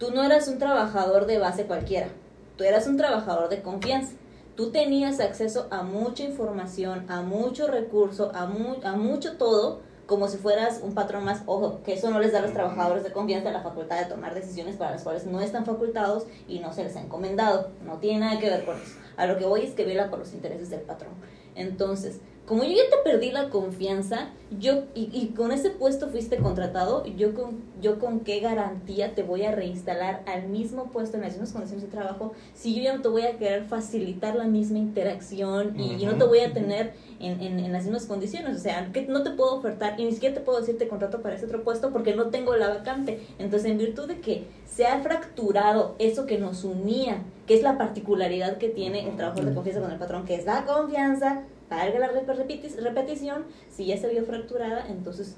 tú 0.00 0.10
no 0.12 0.24
eras 0.24 0.48
un 0.48 0.58
trabajador 0.58 1.26
de 1.26 1.38
base 1.38 1.66
cualquiera, 1.66 2.08
tú 2.56 2.64
eras 2.64 2.88
un 2.88 2.96
trabajador 2.96 3.48
de 3.48 3.62
confianza. 3.62 4.14
Tú 4.56 4.72
tenías 4.72 5.20
acceso 5.20 5.68
a 5.70 5.82
mucha 5.84 6.22
información, 6.24 7.06
a 7.08 7.22
mucho 7.22 7.66
recurso, 7.68 8.30
a, 8.34 8.44
mu- 8.46 8.76
a 8.84 8.92
mucho 8.92 9.38
todo, 9.38 9.80
como 10.04 10.28
si 10.28 10.36
fueras 10.36 10.80
un 10.82 10.92
patrón 10.92 11.24
más. 11.24 11.42
Ojo, 11.46 11.80
que 11.82 11.94
eso 11.94 12.10
no 12.10 12.18
les 12.18 12.32
da 12.32 12.40
a 12.40 12.42
los 12.42 12.52
trabajadores 12.52 13.02
de 13.04 13.12
confianza 13.12 13.52
la 13.52 13.62
facultad 13.62 13.98
de 14.00 14.04
tomar 14.06 14.34
decisiones 14.34 14.76
para 14.76 14.90
las 14.90 15.02
cuales 15.02 15.24
no 15.24 15.40
están 15.40 15.64
facultados 15.64 16.26
y 16.46 16.58
no 16.58 16.74
se 16.74 16.82
les 16.84 16.94
ha 16.96 17.00
encomendado. 17.00 17.70
No 17.86 17.98
tiene 17.98 18.20
nada 18.20 18.38
que 18.38 18.50
ver 18.50 18.66
con 18.66 18.76
eso. 18.76 18.96
A 19.16 19.24
lo 19.26 19.38
que 19.38 19.46
voy 19.46 19.62
es 19.64 19.72
que 19.72 19.86
vela 19.86 20.10
por 20.10 20.18
los 20.18 20.32
intereses 20.34 20.68
del 20.68 20.80
patrón. 20.80 21.12
Entonces, 21.54 22.20
como 22.50 22.64
yo 22.64 22.70
ya 22.70 22.90
te 22.90 22.96
perdí 23.08 23.30
la 23.30 23.48
confianza, 23.48 24.30
yo 24.58 24.82
y, 24.96 25.08
y 25.12 25.34
con 25.36 25.52
ese 25.52 25.70
puesto 25.70 26.08
fuiste 26.08 26.38
contratado, 26.38 27.06
yo 27.06 27.32
con, 27.32 27.60
yo 27.80 28.00
con 28.00 28.20
qué 28.20 28.40
garantía 28.40 29.14
te 29.14 29.22
voy 29.22 29.44
a 29.44 29.52
reinstalar 29.52 30.24
al 30.26 30.48
mismo 30.48 30.86
puesto 30.86 31.16
en 31.16 31.22
las 31.22 31.34
mismas 31.34 31.52
condiciones 31.52 31.84
de 31.84 31.92
trabajo 31.92 32.32
si 32.54 32.74
yo 32.74 32.82
ya 32.82 32.96
no 32.96 33.02
te 33.02 33.08
voy 33.08 33.22
a 33.22 33.38
querer 33.38 33.66
facilitar 33.66 34.34
la 34.34 34.46
misma 34.46 34.78
interacción 34.78 35.78
y, 35.78 36.02
y 36.02 36.04
no 36.04 36.16
te 36.16 36.24
voy 36.24 36.40
a 36.40 36.52
tener 36.52 36.94
en, 37.20 37.40
en, 37.40 37.60
en, 37.60 37.72
las 37.72 37.84
mismas 37.84 38.06
condiciones. 38.06 38.56
O 38.56 38.58
sea, 38.58 38.90
que 38.92 39.02
no 39.02 39.22
te 39.22 39.30
puedo 39.30 39.54
ofertar 39.54 40.00
y 40.00 40.04
ni 40.04 40.10
siquiera 40.10 40.34
te 40.34 40.40
puedo 40.40 40.58
decir 40.58 40.76
te 40.76 40.88
contrato 40.88 41.22
para 41.22 41.36
ese 41.36 41.46
otro 41.46 41.62
puesto 41.62 41.92
porque 41.92 42.16
no 42.16 42.30
tengo 42.30 42.56
la 42.56 42.68
vacante. 42.68 43.20
Entonces, 43.38 43.70
en 43.70 43.78
virtud 43.78 44.08
de 44.08 44.18
que 44.18 44.48
se 44.68 44.86
ha 44.86 44.98
fracturado 44.98 45.94
eso 46.00 46.26
que 46.26 46.38
nos 46.38 46.64
unía, 46.64 47.22
que 47.46 47.54
es 47.54 47.62
la 47.62 47.78
particularidad 47.78 48.58
que 48.58 48.70
tiene 48.70 49.08
el 49.08 49.14
trabajador 49.14 49.50
de 49.50 49.54
confianza 49.54 49.82
con 49.82 49.92
el 49.92 49.98
patrón, 50.00 50.24
que 50.24 50.34
es 50.34 50.44
la 50.44 50.64
confianza, 50.64 51.44
valga 51.70 51.98
la 51.98 52.08
repetición, 52.08 53.44
si 53.70 53.86
ya 53.86 53.96
se 53.96 54.08
vio 54.08 54.24
fracturada, 54.24 54.86
entonces 54.88 55.36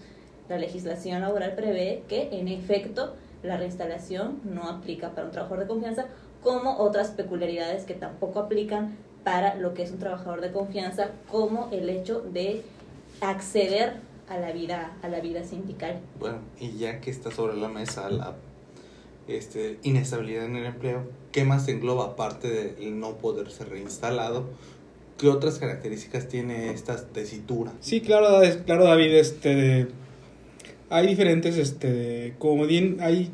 la 0.49 0.59
legislación 0.59 1.21
laboral 1.21 1.55
prevé 1.55 2.03
que 2.09 2.31
en 2.33 2.49
efecto 2.49 3.15
la 3.43 3.57
reinstalación 3.57 4.41
no 4.45 4.69
aplica 4.69 5.11
para 5.11 5.27
un 5.27 5.33
trabajador 5.33 5.61
de 5.61 5.69
confianza 5.69 6.07
como 6.43 6.79
otras 6.79 7.11
peculiaridades 7.11 7.85
que 7.85 7.95
tampoco 7.95 8.41
aplican 8.41 8.97
para 9.25 9.55
lo 9.55 9.75
que 9.75 9.83
es 9.83 9.93
un 9.93 9.99
trabajador 9.99 10.41
de 10.41 10.51
confianza, 10.51 11.11
como 11.31 11.69
el 11.71 11.89
hecho 11.89 12.21
de 12.21 12.63
acceder 13.21 13.95
a 14.29 14.39
la 14.39 14.53
vida, 14.53 14.97
a 15.03 15.09
la 15.09 15.21
vida 15.21 15.45
sindical. 15.45 16.01
Bueno, 16.19 16.39
y 16.59 16.77
ya 16.79 17.01
que 17.01 17.11
está 17.11 17.31
sobre 17.31 17.57
la 17.57 17.69
mesa 17.69 18.11
la 18.11 18.35
este, 19.29 19.79
inestabilidad 19.83 20.47
en 20.47 20.57
el 20.57 20.67
empleo, 20.67 21.05
¿qué 21.31 21.45
más 21.45 21.69
engloba 21.69 22.07
aparte 22.07 22.49
del 22.49 22.99
no 22.99 23.19
poder 23.19 23.51
ser 23.51 23.69
reinstalado? 23.69 24.47
¿Qué 25.23 25.29
otras 25.29 25.61
características 25.61 26.27
tiene 26.27 26.73
esta 26.73 26.97
tesitura? 26.97 27.73
Sí, 27.79 28.01
claro, 28.01 28.41
claro 28.67 28.83
David, 28.83 29.15
este, 29.15 29.87
hay 30.91 31.07
diferentes, 31.07 31.59
este, 31.59 32.35
como 32.41 32.67
bien, 32.67 32.97
hay, 32.99 33.31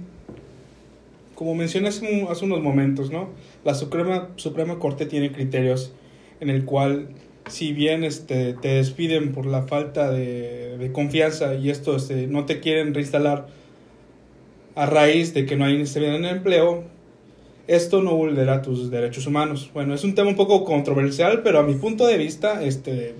como 1.34 1.54
mencioné 1.54 1.88
hace, 1.88 2.44
unos 2.44 2.60
momentos, 2.60 3.10
¿no? 3.10 3.30
La 3.64 3.74
Suprema, 3.74 4.28
Suprema 4.36 4.78
Corte 4.78 5.06
tiene 5.06 5.32
criterios 5.32 5.94
en 6.40 6.50
el 6.50 6.66
cual 6.66 7.08
si 7.48 7.72
bien 7.72 8.04
este, 8.04 8.52
te 8.52 8.68
despiden 8.68 9.32
por 9.32 9.46
la 9.46 9.62
falta 9.62 10.10
de, 10.10 10.76
de 10.76 10.92
confianza 10.92 11.54
y 11.54 11.70
esto 11.70 11.96
este, 11.96 12.26
no 12.26 12.44
te 12.44 12.60
quieren 12.60 12.92
reinstalar 12.92 13.46
a 14.74 14.84
raíz 14.84 15.32
de 15.32 15.46
que 15.46 15.56
no 15.56 15.64
hay 15.64 15.76
inestabilidad 15.76 16.18
en 16.18 16.24
el 16.26 16.36
empleo, 16.36 16.97
esto 17.68 18.02
no 18.02 18.16
vulnera 18.16 18.62
tus 18.62 18.90
derechos 18.90 19.26
humanos. 19.26 19.70
Bueno, 19.72 19.94
es 19.94 20.02
un 20.02 20.14
tema 20.14 20.30
un 20.30 20.36
poco 20.36 20.64
controversial, 20.64 21.42
pero 21.44 21.60
a 21.60 21.62
mi 21.62 21.74
punto 21.74 22.06
de 22.06 22.16
vista 22.16 22.64
este, 22.64 23.14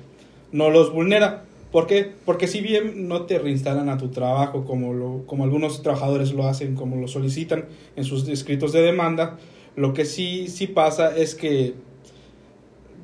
no 0.51 0.71
los 0.71 0.93
vulnera. 0.93 1.45
¿Por 1.71 1.87
qué? 1.87 2.11
Porque 2.25 2.49
si 2.49 2.63
bien 2.63 3.09
no 3.09 3.27
te 3.27 3.39
reinstalan 3.39 3.91
a 3.91 3.99
tu 3.99 4.09
trabajo 4.09 4.65
como, 4.65 4.95
lo, 4.95 5.27
como 5.27 5.45
algunos 5.45 5.83
trabajadores 5.83 6.33
lo 6.33 6.49
hacen, 6.49 6.75
como 6.75 6.97
lo 6.97 7.09
solicitan 7.09 7.67
en 7.95 8.05
sus 8.05 8.27
escritos 8.27 8.73
de 8.73 8.81
demanda, 8.81 9.39
lo 9.77 9.93
que 9.93 10.07
sí, 10.07 10.49
sí 10.49 10.67
pasa 10.67 11.15
es 11.15 11.35
que 11.35 11.75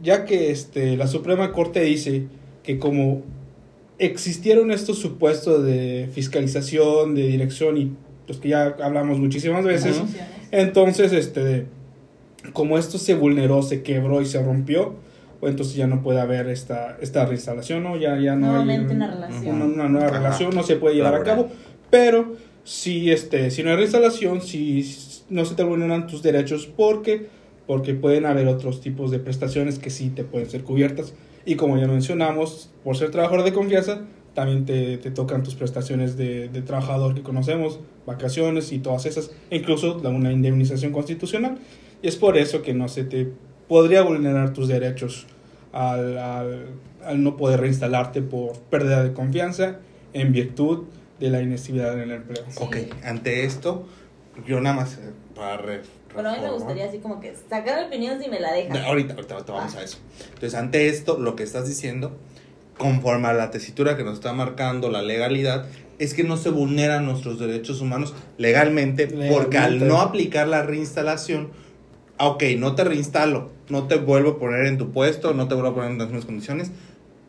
ya 0.02 0.24
que 0.24 0.50
este, 0.50 0.96
la 0.96 1.06
Suprema 1.06 1.52
Corte 1.52 1.80
dice 1.82 2.24
que 2.62 2.78
como 2.78 3.22
existieron 3.98 4.70
estos 4.70 4.98
supuestos 4.98 5.62
de 5.62 6.08
fiscalización, 6.12 7.14
de 7.14 7.26
dirección 7.26 7.76
y 7.76 7.92
los 8.26 8.38
que 8.38 8.48
ya 8.48 8.76
hablamos 8.82 9.18
muchísimas 9.18 9.64
veces. 9.64 10.00
Entonces 10.60 11.12
este, 11.12 11.66
como 12.52 12.78
esto 12.78 12.98
se 12.98 13.14
vulneró, 13.14 13.62
se 13.62 13.82
quebró 13.82 14.20
y 14.20 14.26
se 14.26 14.42
rompió, 14.42 14.94
pues 15.40 15.50
entonces 15.50 15.74
ya 15.76 15.86
no 15.86 16.02
puede 16.02 16.20
haber 16.20 16.48
esta, 16.48 16.96
esta 17.00 17.26
reinstalación, 17.26 17.82
¿no? 17.82 17.96
Ya, 17.96 18.18
ya 18.18 18.34
no 18.36 18.46
Nuevamente 18.48 18.90
hay 18.90 18.96
una 18.96 19.10
relación. 19.10 19.56
Una, 19.56 19.64
una 19.64 19.88
nueva 19.88 20.06
Ajá. 20.06 20.18
relación, 20.18 20.54
no 20.54 20.62
se 20.62 20.76
puede 20.76 20.94
llevar 20.94 21.12
Laboral. 21.12 21.32
a 21.32 21.36
cabo, 21.36 21.48
pero 21.90 22.36
si, 22.64 23.10
este, 23.10 23.50
si 23.50 23.62
no 23.62 23.70
hay 23.70 23.76
reinstalación, 23.76 24.40
si 24.40 24.88
no 25.28 25.44
se 25.44 25.54
te 25.54 25.62
vulneran 25.62 26.06
tus 26.06 26.22
derechos 26.22 26.66
porque 26.66 27.28
porque 27.66 27.94
pueden 27.94 28.26
haber 28.26 28.46
otros 28.46 28.82
tipos 28.82 29.10
de 29.10 29.18
prestaciones 29.18 29.78
que 29.78 29.88
sí 29.88 30.10
te 30.10 30.22
pueden 30.22 30.50
ser 30.50 30.64
cubiertas 30.64 31.14
y 31.46 31.54
como 31.56 31.78
ya 31.78 31.86
mencionamos, 31.86 32.70
por 32.84 32.96
ser 32.96 33.10
trabajador 33.10 33.42
de 33.42 33.54
confianza, 33.54 34.02
también 34.34 34.64
te, 34.66 34.98
te 34.98 35.10
tocan 35.10 35.42
tus 35.42 35.54
prestaciones 35.54 36.16
de, 36.16 36.48
de, 36.48 36.62
trabajador 36.62 37.14
que 37.14 37.22
conocemos, 37.22 37.80
vacaciones 38.06 38.72
y 38.72 38.78
todas 38.80 39.06
esas, 39.06 39.30
e 39.50 39.56
incluso 39.56 39.96
una 39.98 40.32
indemnización 40.32 40.92
constitucional. 40.92 41.58
Y 42.02 42.08
es 42.08 42.16
por 42.16 42.36
eso 42.36 42.60
que 42.62 42.74
no 42.74 42.88
se 42.88 43.04
te 43.04 43.28
podría 43.68 44.02
vulnerar 44.02 44.52
tus 44.52 44.68
derechos 44.68 45.26
al, 45.72 46.18
al, 46.18 46.66
al 47.04 47.22
no 47.22 47.36
poder 47.36 47.60
reinstalarte 47.60 48.22
por 48.22 48.58
pérdida 48.70 49.02
de 49.04 49.12
confianza 49.12 49.78
en 50.12 50.32
virtud 50.32 50.84
de 51.20 51.30
la 51.30 51.40
inestabilidad 51.40 51.94
en 51.94 52.00
el 52.00 52.10
empleo. 52.12 52.44
Sí. 52.48 52.58
Ok, 52.60 52.76
ante 53.04 53.44
esto, 53.44 53.86
yo 54.46 54.60
nada 54.60 54.76
más 54.76 54.94
eh, 54.98 55.10
para 55.34 55.56
re- 55.58 55.80
Bueno, 56.12 56.30
a 56.30 56.34
mí 56.36 56.38
me 56.42 56.50
gustaría 56.50 56.86
así 56.86 56.98
como 56.98 57.20
que 57.20 57.34
sacar 57.48 57.86
opinión 57.86 58.20
si 58.22 58.28
me 58.28 58.40
la 58.40 58.52
dejas. 58.52 58.78
No, 58.80 58.86
ahorita, 58.86 59.14
ahorita, 59.14 59.34
ahorita 59.34 59.52
vamos 59.52 59.74
Ah. 59.76 59.78
a 59.78 59.82
eso. 59.84 59.98
Entonces, 60.34 60.54
ante 60.54 60.88
esto, 60.88 61.18
lo 61.18 61.34
que 61.36 61.42
estás 61.44 61.66
diciendo, 61.68 62.16
conforme 62.78 63.28
a 63.28 63.32
la 63.32 63.50
tesitura 63.50 63.96
que 63.96 64.04
nos 64.04 64.14
está 64.14 64.32
marcando 64.32 64.90
la 64.90 65.02
legalidad, 65.02 65.66
es 65.98 66.14
que 66.14 66.24
no 66.24 66.36
se 66.36 66.50
vulneran 66.50 67.04
nuestros 67.04 67.38
derechos 67.38 67.80
humanos 67.80 68.14
legalmente, 68.36 69.06
porque 69.30 69.58
al 69.58 69.86
no 69.86 70.00
aplicar 70.00 70.48
la 70.48 70.62
reinstalación, 70.62 71.50
ah, 72.18 72.28
ok, 72.28 72.42
no 72.58 72.74
te 72.74 72.84
reinstalo, 72.84 73.50
no 73.68 73.86
te 73.86 73.96
vuelvo 73.96 74.30
a 74.30 74.38
poner 74.38 74.66
en 74.66 74.78
tu 74.78 74.90
puesto, 74.90 75.34
no 75.34 75.48
te 75.48 75.54
vuelvo 75.54 75.70
a 75.70 75.74
poner 75.74 75.90
en 75.92 75.98
las 75.98 76.08
mismas 76.08 76.24
condiciones, 76.24 76.70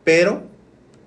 pero 0.04 0.44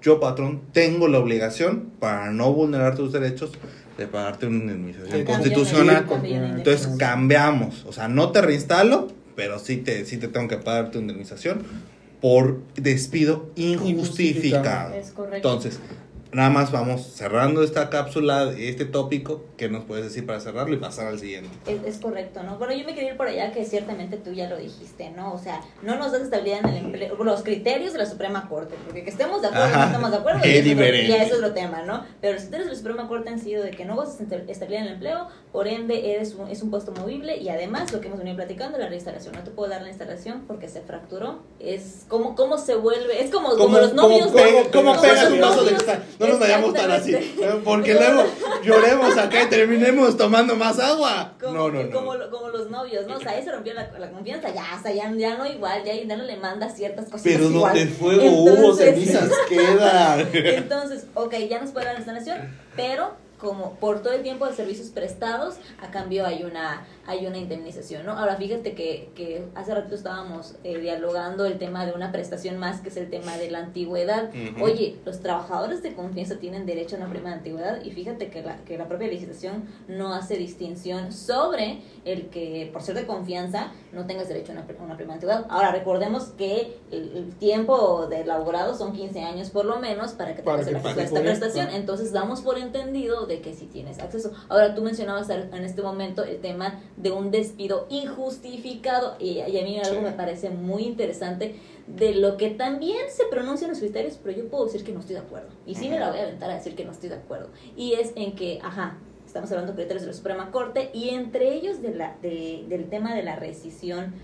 yo, 0.01 0.20
patrón, 0.20 0.61
tengo 0.72 1.09
la 1.09 1.18
obligación, 1.18 1.90
para 1.98 2.31
no 2.31 2.53
vulnerar 2.53 2.94
tus 2.94 3.12
derechos, 3.12 3.51
de 3.96 4.07
pagarte 4.07 4.46
una 4.46 4.59
indemnización 4.59 5.24
constitucional. 5.24 6.07
Entonces 6.22 6.88
cambiamos, 6.98 7.85
o 7.85 7.92
sea, 7.92 8.07
no 8.07 8.31
te 8.31 8.40
reinstalo, 8.40 9.09
pero 9.35 9.59
sí 9.59 9.79
te, 9.79 10.05
sí 10.05 10.18
te 10.18 10.29
tengo 10.29 10.46
que 10.46 10.57
pagar 10.57 10.92
tu 10.92 11.01
indemnización 11.01 11.62
por 12.21 12.61
despido 12.75 13.51
injustificado. 13.57 14.95
Es 14.95 15.11
correcto. 15.11 15.37
Entonces, 15.37 15.79
nada 16.33 16.51
más 16.51 16.71
vamos 16.73 17.03
cerrando 17.14 17.62
esta 17.62 17.88
cápsula, 17.91 18.53
este 18.57 18.85
tópico, 18.85 19.45
¿qué 19.57 19.69
nos 19.69 19.85
puedes 19.85 20.05
decir 20.05 20.27
para 20.27 20.41
cerrarlo 20.41 20.75
y 20.75 20.79
pasar 20.79 21.07
al 21.07 21.19
siguiente? 21.19 21.49
Es, 21.67 21.83
es 21.85 22.01
correcto, 22.01 22.43
¿no? 22.43 22.59
Bueno, 22.59 22.75
yo 22.75 22.85
me 22.85 22.95
quería 22.95 23.11
ir 23.12 23.17
por 23.17 23.29
allá 23.29 23.53
que 23.53 23.64
ciertamente 23.64 24.17
tú 24.19 24.33
ya 24.33 24.49
lo 24.49 24.57
dijiste, 24.59 25.11
¿no? 25.11 25.33
O 25.33 25.38
sea, 25.38 25.62
no 25.83 25.97
nos 25.97 26.12
das 26.12 26.23
estabilidad 26.23 26.61
en 26.64 26.69
el 26.69 26.77
empleo, 26.87 27.17
los 27.25 27.43
criterios 27.43 27.93
de 27.93 27.99
la 28.01 28.07
Suprema 28.07 28.49
Corte, 28.49 28.75
porque 28.85 29.05
que 29.05 29.11
estemos 29.11 29.41
de 29.43 29.49
acuerdo 29.49 29.77
no 29.77 29.85
estamos 29.85 30.11
de 30.11 30.17
acuerdo, 30.19 30.41
es 30.45 30.51
otro- 30.61 30.62
diferente. 30.71 31.09
ya 31.09 31.23
es 31.23 31.33
otro 31.33 31.53
tema, 31.53 31.83
¿no? 31.83 32.05
Pero 32.21 32.35
los 32.35 32.43
criterios 32.43 32.69
de 32.69 32.73
la 32.75 32.79
Suprema 32.79 33.09
Corte 33.09 33.31
han 33.31 33.38
sido 33.41 33.62
de 33.62 33.71
que 33.71 33.85
no 33.85 33.97
gozas 33.97 34.21
estabilidad 34.21 34.83
en 34.83 34.87
el 34.88 34.95
empleo, 34.95 35.29
por 35.53 35.67
ende 35.67 36.14
eres 36.14 36.35
un, 36.35 36.49
es 36.49 36.62
un 36.62 36.71
puesto 36.71 36.93
movible 36.93 37.38
y 37.38 37.49
además 37.49 37.93
lo 37.93 38.01
que 38.01 38.09
hemos 38.09 38.19
venido 38.19 38.37
platicando, 38.37 38.77
la 38.79 38.88
reinstalación. 38.88 39.35
No 39.35 39.43
te 39.43 39.51
puedo 39.51 39.71
dar 39.71 39.83
la 39.83 39.88
instalación 39.88 40.45
porque 40.47 40.69
se 40.69 40.83
fracturó. 40.83 41.38
Es 41.59 42.05
como, 42.09 42.35
cómo 42.37 42.59
se 42.59 42.75
vuelve, 42.75 43.23
es 43.23 43.31
como, 43.31 43.51
como, 43.57 43.79
los 43.79 43.95
novios. 43.95 44.27
como 44.27 44.37
pe- 44.37 44.53
¿no? 44.53 44.71
como 44.71 44.91
Como 44.93 45.01
pegas 45.03 45.31
un 45.31 45.41
vaso 45.41 45.64
de. 45.64 45.77
No 46.19 46.27
nos 46.27 46.39
vayamos 46.41 46.75
tan 46.75 46.91
así, 46.91 47.15
porque 47.65 47.95
luego 47.95 48.25
lloremos 48.63 49.17
acá 49.17 49.45
y 49.45 49.47
terminemos 49.49 50.17
tomando 50.17 50.57
más 50.57 50.79
agua. 50.79 51.35
Como, 51.41 51.53
no, 51.55 51.69
no, 51.71 51.83
no. 51.85 51.91
Como, 51.91 52.13
como 52.31 52.49
los 52.49 52.71
novios, 52.71 53.07
¿no? 53.07 53.17
O 53.17 53.21
sea, 53.21 53.33
ahí 53.33 53.45
se 53.45 53.53
rompió 53.53 53.73
la, 53.75 53.89
la 53.99 54.11
confianza, 54.11 54.53
ya, 54.53 54.65
o 54.79 54.83
sea, 54.83 54.93
ya, 54.93 55.13
ya 55.17 55.37
no 55.37 55.47
igual, 55.47 55.85
ya, 55.85 55.95
ya 55.95 56.17
no 56.17 56.25
le 56.25 56.37
manda 56.37 56.69
ciertas 56.71 57.05
cosas 57.07 57.23
Pero 57.23 57.45
igual. 57.51 57.75
donde 57.77 57.87
fuego 57.93 58.23
hubo, 58.31 58.49
Entonces- 58.49 58.95
cenizas 58.95 59.31
quedan. 59.49 60.29
Entonces, 60.33 61.07
ok, 61.15 61.35
ya 61.49 61.61
nos 61.61 61.71
puede 61.71 61.87
dar 61.87 61.95
la 61.95 62.01
instalación, 62.01 62.39
pero 62.75 63.13
como 63.38 63.74
por 63.74 64.03
todo 64.03 64.12
el 64.12 64.22
tiempo 64.22 64.46
de 64.46 64.55
servicios 64.55 64.88
prestados, 64.88 65.57
a 65.81 65.90
cambio 65.90 66.27
hay 66.27 66.42
una 66.42 66.87
hay 67.09 67.27
una 67.27 67.38
indemnización, 67.38 68.05
¿no? 68.05 68.12
Ahora 68.12 68.37
fíjate 68.37 68.74
que, 68.74 69.09
que 69.14 69.46
hace 69.55 69.74
rato 69.74 69.94
estábamos 69.94 70.57
eh, 70.62 70.77
dialogando 70.79 71.46
el 71.46 71.57
tema 71.57 71.87
de 71.87 71.92
una 71.92 72.12
prestación 72.12 72.59
más, 72.59 72.83
que 72.83 72.90
es 72.90 72.98
el 72.98 73.09
tema 73.09 73.38
de 73.38 73.51
la 73.51 73.61
antigüedad. 73.61 74.31
Oye, 74.61 74.98
los 75.07 75.20
trabajadores 75.20 75.83
de 75.83 75.94
confianza 75.94 76.37
tienen 76.37 76.66
derecho 76.66 76.96
a 76.96 76.98
una 76.98 77.09
prima 77.09 77.31
de 77.31 77.37
antigüedad 77.37 77.83
y 77.83 77.92
fíjate 77.92 78.29
que 78.29 78.42
la, 78.42 78.59
que 78.59 78.77
la 78.77 78.88
propia 78.88 79.09
legislación 79.09 79.64
no 79.88 80.12
hace 80.12 80.37
distinción 80.37 81.11
sobre 81.11 81.81
el 82.05 82.29
que 82.29 82.68
por 82.74 82.83
ser 82.83 82.94
de 82.94 83.07
confianza 83.07 83.72
no 83.92 84.07
tengas 84.07 84.29
derecho 84.29 84.53
a 84.53 84.57
una, 84.57 84.66
a 84.79 84.85
una 84.85 84.96
prima 84.96 85.12
de 85.12 85.14
antigüedad. 85.14 85.46
Ahora 85.48 85.72
recordemos 85.72 86.24
que 86.37 86.77
el, 86.90 87.16
el 87.16 87.35
tiempo 87.37 88.07
de 88.07 88.20
elaborado 88.20 88.74
son 88.77 88.92
15 88.92 89.22
años 89.22 89.48
por 89.48 89.64
lo 89.64 89.79
menos 89.79 90.12
para 90.12 90.35
que 90.35 90.42
Para 90.42 90.59
tengas 90.59 90.66
que 90.66 90.70
el 90.72 90.77
acceso 90.77 90.90
a 90.90 90.94
pague 90.94 91.07
esta 91.07 91.20
prestación. 91.22 91.70
Entonces 91.74 92.12
damos 92.12 92.42
por 92.42 92.59
entendido 92.59 93.27
de 93.29 93.41
que 93.41 93.55
si 93.55 93.67
tienes 93.67 94.01
acceso. 94.01 94.33
Ahora 94.49 94.75
tú 94.75 94.83
mencionabas 94.83 95.31
en 95.31 95.64
este 95.64 95.83
momento 95.83 96.25
el 96.25 96.41
tema 96.41 96.81
de 96.97 97.12
un 97.12 97.31
despido 97.31 97.87
injustificado 97.91 99.17
y, 99.19 99.38
y 99.41 99.59
a 99.59 99.62
mí 99.64 99.79
algo 99.79 100.01
Sí. 100.01 100.05
me 100.05 100.12
parece 100.12 100.51
muy 100.51 100.83
interesante 100.85 101.55
de 101.87 102.14
lo 102.14 102.37
que 102.37 102.51
también 102.51 102.99
se 103.11 103.25
pronuncian 103.27 103.71
los 103.71 103.79
criterios, 103.79 104.19
pero 104.23 104.37
yo 104.37 104.49
puedo 104.49 104.67
decir 104.67 104.85
que 104.85 104.93
no 104.93 105.01
estoy 105.01 105.14
de 105.14 105.21
acuerdo. 105.23 105.49
Y 105.67 105.75
sí 105.75 105.88
me 105.88 105.99
la 105.99 106.11
voy 106.11 106.19
a 106.19 106.23
aventar 106.25 106.51
a 106.51 106.55
decir 106.55 106.75
que 106.75 106.85
no 106.85 106.93
estoy 106.93 107.09
de 107.09 107.14
acuerdo. 107.17 107.49
Y 107.77 107.95
es 107.95 108.12
en 108.17 108.35
que, 108.35 108.59
ajá, 108.62 108.99
estamos 109.25 109.51
hablando 109.51 109.73
de 109.73 109.77
criterios 109.77 110.03
de 110.03 110.09
la 110.09 110.14
Suprema 110.14 110.51
Corte 110.51 110.91
y 110.93 111.11
entre 111.11 111.55
ellos 111.55 111.81
de 111.81 111.95
la, 111.95 112.17
de, 112.21 112.64
del 112.69 112.88
tema 112.91 113.14
de 113.14 113.23
la 113.23 113.37
rescisión 113.37 114.14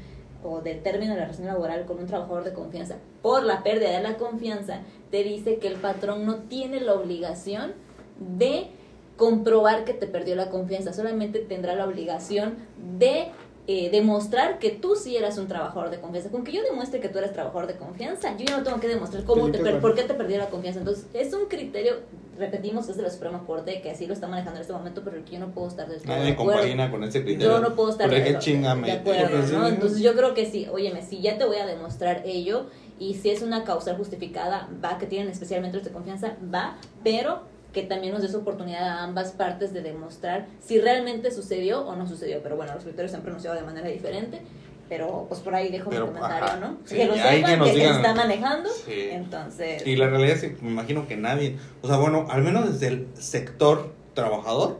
o 0.42 0.60
del 0.60 0.82
término 0.82 1.12
de 1.14 1.20
la 1.20 1.24
relación 1.24 1.46
laboral 1.46 1.86
con 1.86 1.98
un 1.98 2.06
trabajador 2.06 2.44
de 2.44 2.52
confianza 2.52 2.96
por 3.22 3.44
la 3.44 3.62
pérdida 3.62 3.90
de 3.90 4.02
la 4.02 4.18
confianza, 4.18 4.80
te 5.10 5.24
dice 5.24 5.56
que 5.56 5.68
el 5.68 5.76
patrón 5.76 6.26
no 6.26 6.36
tiene 6.40 6.80
la 6.80 6.92
obligación 6.92 7.72
de 8.18 8.68
comprobar 9.16 9.84
que 9.84 9.94
te 9.94 10.06
perdió 10.06 10.34
la 10.34 10.50
confianza, 10.50 10.92
solamente 10.92 11.38
tendrá 11.38 11.74
la 11.74 11.86
obligación 11.86 12.54
de 12.98 13.28
eh, 13.66 13.88
demostrar 13.90 14.58
que 14.58 14.70
tú 14.70 14.94
sí 14.94 15.16
eras 15.16 15.38
un 15.38 15.48
trabajador 15.48 15.88
de 15.88 15.98
confianza. 15.98 16.30
Con 16.30 16.44
que 16.44 16.52
yo 16.52 16.62
demuestre 16.62 17.00
que 17.00 17.08
tú 17.08 17.18
eres 17.18 17.32
trabajador 17.32 17.66
de 17.66 17.76
confianza, 17.76 18.36
yo 18.36 18.44
ya 18.44 18.58
no 18.58 18.62
tengo 18.62 18.78
que 18.78 18.88
demostrar 18.88 19.24
cómo 19.24 19.50
te 19.50 19.58
per 19.58 19.80
por 19.80 19.94
qué 19.94 20.02
te 20.02 20.12
perdió 20.12 20.36
la 20.36 20.50
confianza. 20.50 20.80
Entonces, 20.80 21.06
es 21.14 21.32
un 21.32 21.46
criterio, 21.46 21.94
repetimos, 22.36 22.88
es 22.90 22.96
de 22.98 23.02
la 23.04 23.10
Suprema 23.10 23.44
Corte, 23.46 23.80
que 23.80 23.90
así 23.90 24.06
lo 24.06 24.12
está 24.12 24.28
manejando 24.28 24.58
en 24.58 24.62
este 24.62 24.74
momento, 24.74 25.00
pero 25.02 25.24
que 25.24 25.32
yo 25.32 25.38
no 25.38 25.52
puedo 25.52 25.68
estar 25.68 25.88
de 25.88 25.98
Nadie 26.04 26.36
compagina 26.36 26.90
con 26.90 27.04
ese 27.04 27.22
criterio. 27.22 27.52
Yo 27.52 27.60
no 27.60 27.74
puedo 27.74 27.90
estar 27.90 28.10
de, 28.10 28.16
de, 28.16 28.32
de 28.32 28.92
acuerdo, 28.92 29.58
¿no? 29.58 29.66
Entonces, 29.68 30.00
yo 30.00 30.14
creo 30.14 30.34
que 30.34 30.44
sí, 30.44 30.66
óyeme, 30.70 31.00
si 31.00 31.22
ya 31.22 31.38
te 31.38 31.46
voy 31.46 31.56
a 31.56 31.64
demostrar 31.64 32.22
ello, 32.26 32.66
y 32.98 33.14
si 33.14 33.30
es 33.30 33.42
una 33.42 33.64
causal 33.64 33.96
justificada, 33.96 34.68
va, 34.84 34.98
que 34.98 35.06
tienen 35.06 35.30
especialmente 35.30 35.78
los 35.78 35.86
de 35.86 35.92
confianza, 35.92 36.36
va, 36.52 36.76
pero 37.02 37.53
que 37.74 37.82
también 37.82 38.14
nos 38.14 38.22
des 38.22 38.34
oportunidad 38.34 38.88
a 38.88 39.02
ambas 39.02 39.32
partes 39.32 39.74
de 39.74 39.82
demostrar 39.82 40.46
si 40.60 40.80
realmente 40.80 41.30
sucedió 41.30 41.86
o 41.86 41.96
no 41.96 42.06
sucedió. 42.06 42.40
Pero 42.42 42.56
bueno, 42.56 42.72
los 42.72 42.84
criterios 42.84 43.10
se 43.10 43.16
han 43.18 43.22
pronunciado 43.22 43.56
de 43.56 43.62
manera 43.62 43.88
diferente. 43.88 44.40
Pero 44.88 45.24
pues 45.28 45.40
por 45.40 45.54
ahí 45.54 45.72
dejo 45.72 45.90
mi 45.90 45.96
comentario, 45.96 46.60
¿no? 46.60 46.78
que 46.84 47.06
lo 47.06 47.14
sepan, 47.14 47.64
que, 47.64 47.72
se 47.72 47.90
está 47.90 48.14
manejando. 48.14 48.70
Entonces. 48.86 49.86
Y 49.86 49.96
la 49.96 50.08
realidad 50.08 50.36
es 50.36 50.42
que 50.42 50.62
me 50.62 50.70
imagino 50.70 51.08
que 51.08 51.16
nadie, 51.16 51.56
o 51.80 51.88
sea, 51.88 51.96
bueno, 51.96 52.26
al 52.30 52.42
menos 52.42 52.70
desde 52.70 52.88
el 52.88 53.08
sector 53.14 53.94
trabajador, 54.14 54.78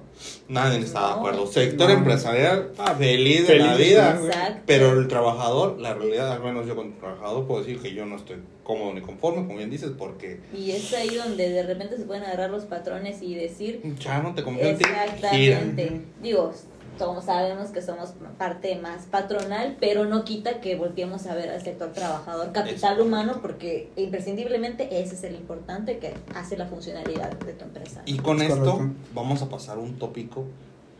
nadie 0.48 0.78
está 0.78 1.08
de 1.08 1.12
acuerdo. 1.14 1.46
Sector 1.46 1.90
empresarial, 1.90 2.72
ah, 2.78 2.94
feliz, 2.94 3.46
de 3.46 3.58
la 3.58 3.76
vida. 3.76 4.62
Pero 4.66 4.98
el 4.98 5.08
trabajador, 5.08 5.80
la 5.80 5.94
realidad, 5.94 6.32
al 6.32 6.42
menos 6.42 6.66
yo 6.66 6.76
como 6.76 6.94
trabajador, 6.94 7.46
puedo 7.46 7.60
decir 7.60 7.80
que 7.80 7.92
yo 7.92 8.06
no 8.06 8.16
estoy 8.16 8.36
cómodo 8.62 8.94
ni 8.94 9.02
conforme, 9.02 9.46
como 9.46 9.58
bien 9.58 9.70
dices, 9.70 9.92
porque... 9.96 10.40
Y 10.56 10.70
es 10.70 10.92
ahí 10.94 11.14
donde 11.14 11.50
de 11.50 11.62
repente 11.62 11.96
se 11.96 12.04
pueden 12.04 12.24
agarrar 12.24 12.50
los 12.50 12.64
patrones 12.64 13.22
y 13.22 13.34
decir... 13.34 13.82
Ya 14.00 14.20
no 14.20 14.34
te 14.34 14.42
confío 14.42 14.70
Exactamente. 14.70 16.00
Digo, 16.22 16.52
todos 16.98 17.24
sabemos 17.24 17.70
que 17.70 17.83
somos 17.83 18.11
parte 18.38 18.76
más 18.76 19.07
patronal, 19.07 19.76
pero 19.80 20.04
no 20.04 20.24
quita 20.24 20.61
que 20.61 20.76
volteemos 20.76 21.26
a 21.26 21.35
ver 21.35 21.50
al 21.50 21.62
sector 21.62 21.92
trabajador, 21.92 22.52
capital 22.52 23.00
humano, 23.00 23.38
porque 23.42 23.90
imprescindiblemente 23.96 25.00
ese 25.02 25.14
es 25.14 25.24
el 25.24 25.35
importante 25.35 25.98
que 25.98 26.14
hace 26.35 26.57
la 26.57 26.66
funcionalidad 26.66 27.33
de 27.33 27.52
tu 27.52 27.64
empresa. 27.64 28.02
Y 28.07 28.18
con 28.18 28.42
esto 28.42 28.90
vamos 29.14 29.42
a 29.42 29.48
pasar 29.48 29.78
un 29.78 29.98
tópico 29.98 30.44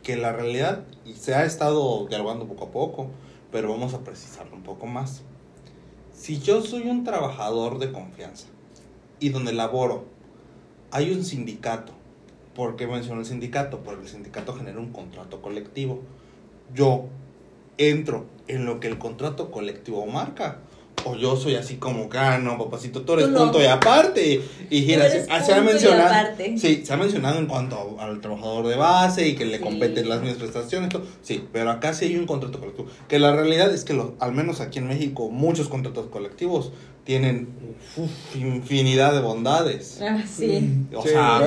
que 0.03 0.15
la 0.15 0.33
realidad 0.33 0.83
y 1.05 1.13
se 1.13 1.33
ha 1.33 1.45
estado 1.45 2.05
dialogando 2.07 2.45
poco 2.45 2.65
a 2.65 2.71
poco, 2.71 3.07
pero 3.51 3.69
vamos 3.69 3.93
a 3.93 3.99
precisarlo 3.99 4.55
un 4.55 4.63
poco 4.63 4.85
más. 4.85 5.23
Si 6.13 6.39
yo 6.39 6.61
soy 6.61 6.89
un 6.89 7.03
trabajador 7.03 7.79
de 7.79 7.91
confianza 7.91 8.47
y 9.19 9.29
donde 9.29 9.53
laboro 9.53 10.05
hay 10.91 11.11
un 11.11 11.25
sindicato 11.25 11.93
¿Por 12.55 12.77
qué 12.77 12.87
menciono 12.87 13.19
el 13.19 13.25
sindicato? 13.25 13.79
Porque 13.79 14.03
el 14.03 14.09
sindicato 14.09 14.53
genera 14.53 14.79
un 14.79 14.91
contrato 14.91 15.41
colectivo. 15.41 16.01
Yo 16.73 17.05
entro 17.77 18.25
en 18.47 18.65
lo 18.65 18.79
que 18.79 18.87
el 18.87 18.97
contrato 18.97 19.51
colectivo 19.51 20.05
marca. 20.05 20.59
O 21.03 21.15
yo 21.15 21.35
soy 21.35 21.55
así 21.55 21.75
como 21.75 22.09
que, 22.09 22.17
ah, 22.17 22.41
papacito, 22.57 23.01
tú 23.01 23.13
eres 23.13 23.27
punto 23.27 23.61
y 23.61 23.65
aparte. 23.65 24.41
Y 24.69 24.81
gira, 24.83 25.07
se, 25.09 25.53
ha 25.53 25.61
mencionado. 25.61 26.33
Sí, 26.57 26.83
se 26.83 26.93
ha 26.93 26.97
mencionado 26.97 27.37
en 27.37 27.45
cuanto 27.45 27.97
al 27.99 28.21
trabajador 28.21 28.65
de 28.67 28.75
base 28.75 29.27
y 29.27 29.35
que 29.35 29.45
le 29.45 29.59
competen 29.59 30.07
las 30.07 30.21
mismas 30.21 30.39
prestaciones. 30.39 30.89
Todo. 30.89 31.03
Sí, 31.21 31.45
pero 31.51 31.69
acá 31.69 31.93
sí 31.93 32.05
hay 32.05 32.15
un 32.15 32.25
contrato 32.25 32.59
colectivo. 32.59 32.87
Que 33.07 33.19
la 33.19 33.35
realidad 33.35 33.71
es 33.71 33.83
que, 33.83 33.93
lo, 33.93 34.15
al 34.19 34.31
menos 34.31 34.61
aquí 34.61 34.79
en 34.79 34.87
México, 34.87 35.29
muchos 35.29 35.67
contratos 35.67 36.07
colectivos 36.07 36.71
tienen 37.05 37.47
infinidad 38.33 39.13
de 39.13 39.21
bondades. 39.21 39.99
Ah, 40.01 40.21
sí. 40.27 40.85
O 40.93 41.03
sea, 41.03 41.39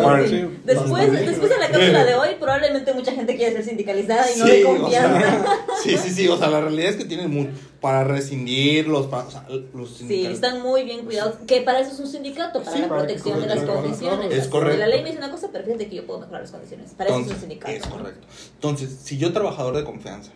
Después, 0.65 1.13
después 1.13 1.51
de 1.51 1.59
la 1.59 1.69
cápsula 1.69 2.05
de 2.05 2.15
hoy, 2.15 2.29
probablemente 2.39 2.95
mucha 2.95 3.13
gente 3.13 3.37
quiere 3.37 3.53
ser 3.57 3.65
sindicalizada 3.65 4.25
y 4.33 4.39
no 4.39 4.47
de 4.47 4.63
confianza. 4.63 5.45
sí, 5.83 5.97
sí, 5.99 6.11
sí. 6.11 6.29
O 6.29 6.39
sea, 6.39 6.49
la 6.49 6.61
realidad 6.61 6.91
es 6.91 6.97
que 6.97 7.05
tienen 7.05 7.31
muy, 7.31 7.51
para 7.81 8.05
rescindirlos, 8.05 9.09
para, 9.09 9.25
o 9.27 9.31
sea, 9.31 9.47
los 9.75 9.97
Sí, 9.99 10.27
están 10.27 10.63
muy 10.63 10.85
bien 10.85 11.05
cuidados. 11.05 11.35
Que 11.47 11.61
para 11.63 11.81
eso 11.81 11.93
es 11.93 11.99
un 11.99 12.09
sindicato, 12.09 12.63
para 12.63 12.79
la 12.79 12.89
protección 12.89 13.41
de 13.41 13.47
las 13.49 13.63
condiciones. 13.65 14.33
Es 14.33 14.47
correcto. 14.47 14.79
La 14.79 14.87
ley 14.87 15.03
me 15.03 15.09
dice 15.09 15.19
una 15.19 15.33
cosa, 15.33 15.49
pero 15.53 15.65
fíjate 15.65 15.89
que 15.89 15.97
yo 15.97 16.07
puedo 16.07 16.21
mejorar 16.21 16.43
las 16.43 16.53
condiciones. 16.53 16.93
Para 16.93 17.11
eso 17.11 17.21
es 17.21 17.27
un 17.33 17.41
sindicato. 17.41 17.73
Es 17.73 17.87
correcto. 17.87 18.27
Entonces, 18.55 18.97
si 19.03 19.19
yo 19.19 19.33
trabajador 19.33 19.77
de 19.77 19.85
confianza 19.85 20.31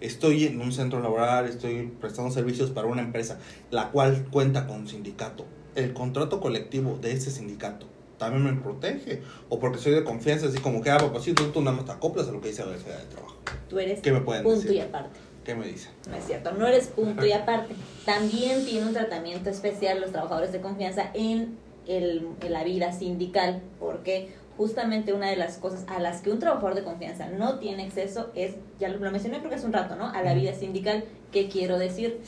estoy 0.00 0.44
en 0.44 0.60
un 0.60 0.72
centro 0.72 1.00
laboral, 1.00 1.46
estoy 1.46 1.92
prestando 2.00 2.30
servicios 2.30 2.70
para 2.70 2.86
una 2.86 3.02
empresa, 3.02 3.38
la 3.70 3.90
cual 3.90 4.26
cuenta 4.30 4.66
con 4.66 4.80
un 4.80 4.88
sindicato. 4.88 5.44
El 5.74 5.92
contrato 5.92 6.40
colectivo 6.40 6.98
de 7.00 7.12
ese 7.12 7.30
sindicato 7.30 7.86
también 8.18 8.44
me 8.44 8.60
protege. 8.60 9.22
O 9.48 9.58
porque 9.58 9.78
soy 9.78 9.92
de 9.92 10.04
confianza, 10.04 10.46
así 10.46 10.58
como 10.58 10.82
que, 10.82 10.90
ah, 10.90 10.98
sí, 11.20 11.32
tú, 11.32 11.60
nada 11.62 11.76
más 11.76 11.86
te 11.86 11.92
acoplas 11.92 12.28
a 12.28 12.32
lo 12.32 12.40
que 12.40 12.48
dice 12.48 12.62
la 12.62 12.68
Universidad 12.68 12.98
de 12.98 13.06
Trabajo. 13.06 13.36
Tú 13.68 13.78
eres 13.78 14.00
¿Qué 14.00 14.12
me 14.12 14.20
pueden 14.20 14.42
punto 14.42 14.72
y 14.72 14.80
aparte. 14.80 15.20
¿Qué 15.44 15.54
me 15.54 15.66
dicen? 15.66 15.92
No 16.10 16.16
es 16.16 16.24
cierto, 16.26 16.52
no 16.52 16.66
eres 16.66 16.88
punto 16.88 17.24
y 17.24 17.32
aparte. 17.32 17.74
También 18.04 18.64
tiene 18.66 18.86
un 18.86 18.92
tratamiento 18.92 19.48
especial 19.48 20.00
los 20.00 20.10
trabajadores 20.10 20.52
de 20.52 20.60
confianza 20.60 21.10
en, 21.14 21.56
el, 21.86 22.28
en 22.42 22.52
la 22.52 22.64
vida 22.64 22.92
sindical. 22.92 23.62
porque 23.78 24.30
justamente 24.58 25.12
una 25.14 25.30
de 25.30 25.36
las 25.36 25.56
cosas 25.56 25.84
a 25.86 26.00
las 26.00 26.20
que 26.20 26.30
un 26.30 26.40
trabajador 26.40 26.74
de 26.74 26.82
confianza 26.82 27.28
no 27.28 27.60
tiene 27.60 27.84
acceso 27.84 28.30
es, 28.34 28.56
ya 28.78 28.88
lo, 28.88 28.98
mencioné 28.98 29.38
creo 29.38 29.48
que 29.48 29.56
hace 29.56 29.66
un 29.66 29.72
rato, 29.72 29.94
¿no? 29.96 30.10
A 30.10 30.20
la 30.22 30.34
vida 30.34 30.52
sindical. 30.52 31.04
¿Qué 31.32 31.48
quiero 31.48 31.78
decir? 31.78 32.20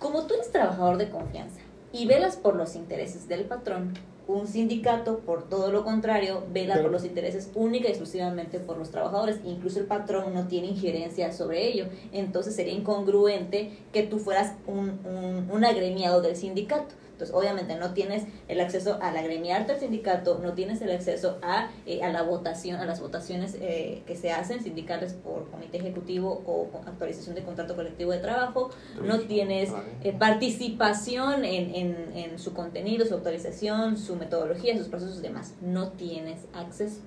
Como 0.00 0.26
tú 0.26 0.34
eres 0.34 0.50
trabajador 0.50 0.98
de 0.98 1.08
confianza 1.08 1.60
y 1.92 2.06
velas 2.06 2.36
por 2.36 2.56
los 2.56 2.74
intereses 2.74 3.28
del 3.28 3.44
patrón, 3.44 3.94
un 4.26 4.48
sindicato, 4.48 5.18
por 5.18 5.48
todo 5.48 5.70
lo 5.70 5.84
contrario, 5.84 6.42
vela 6.50 6.80
por 6.80 6.90
los 6.90 7.04
intereses 7.04 7.50
única 7.54 7.88
y 7.88 7.90
exclusivamente 7.90 8.58
por 8.58 8.78
los 8.78 8.90
trabajadores. 8.90 9.38
Incluso 9.44 9.78
el 9.78 9.86
patrón 9.86 10.34
no 10.34 10.48
tiene 10.48 10.68
injerencia 10.68 11.32
sobre 11.32 11.68
ello. 11.68 11.86
Entonces 12.10 12.56
sería 12.56 12.72
incongruente 12.72 13.78
que 13.92 14.02
tú 14.02 14.18
fueras 14.18 14.54
un, 14.66 14.98
un, 15.04 15.50
un 15.50 15.64
agremiado 15.64 16.22
del 16.22 16.36
sindicato. 16.36 16.94
Entonces, 17.14 17.34
obviamente 17.34 17.76
no 17.76 17.94
tienes 17.94 18.24
el 18.48 18.60
acceso 18.60 18.98
al 19.00 19.16
agremiarte 19.16 19.72
al 19.72 19.78
sindicato, 19.78 20.40
no 20.42 20.54
tienes 20.54 20.82
el 20.82 20.90
acceso 20.90 21.38
a, 21.42 21.70
eh, 21.86 22.02
a 22.02 22.10
la 22.10 22.22
votación, 22.22 22.80
a 22.80 22.86
las 22.86 23.00
votaciones 23.00 23.56
eh, 23.60 24.02
que 24.04 24.16
se 24.16 24.32
hacen 24.32 24.64
sindicales 24.64 25.12
por 25.12 25.48
comité 25.48 25.78
ejecutivo 25.78 26.42
o 26.44 26.68
actualización 26.86 27.36
de 27.36 27.44
contrato 27.44 27.76
colectivo 27.76 28.10
de 28.10 28.18
trabajo, 28.18 28.70
no 29.00 29.20
tienes 29.20 29.70
eh, 30.02 30.12
participación 30.12 31.44
en, 31.44 31.72
en, 31.72 32.16
en, 32.16 32.38
su 32.40 32.52
contenido, 32.52 33.06
su 33.06 33.14
actualización, 33.14 33.96
su 33.96 34.16
metodología, 34.16 34.76
sus 34.76 34.88
procesos 34.88 35.18
y 35.20 35.22
demás. 35.22 35.54
No 35.62 35.90
tienes 35.90 36.40
acceso. 36.52 37.00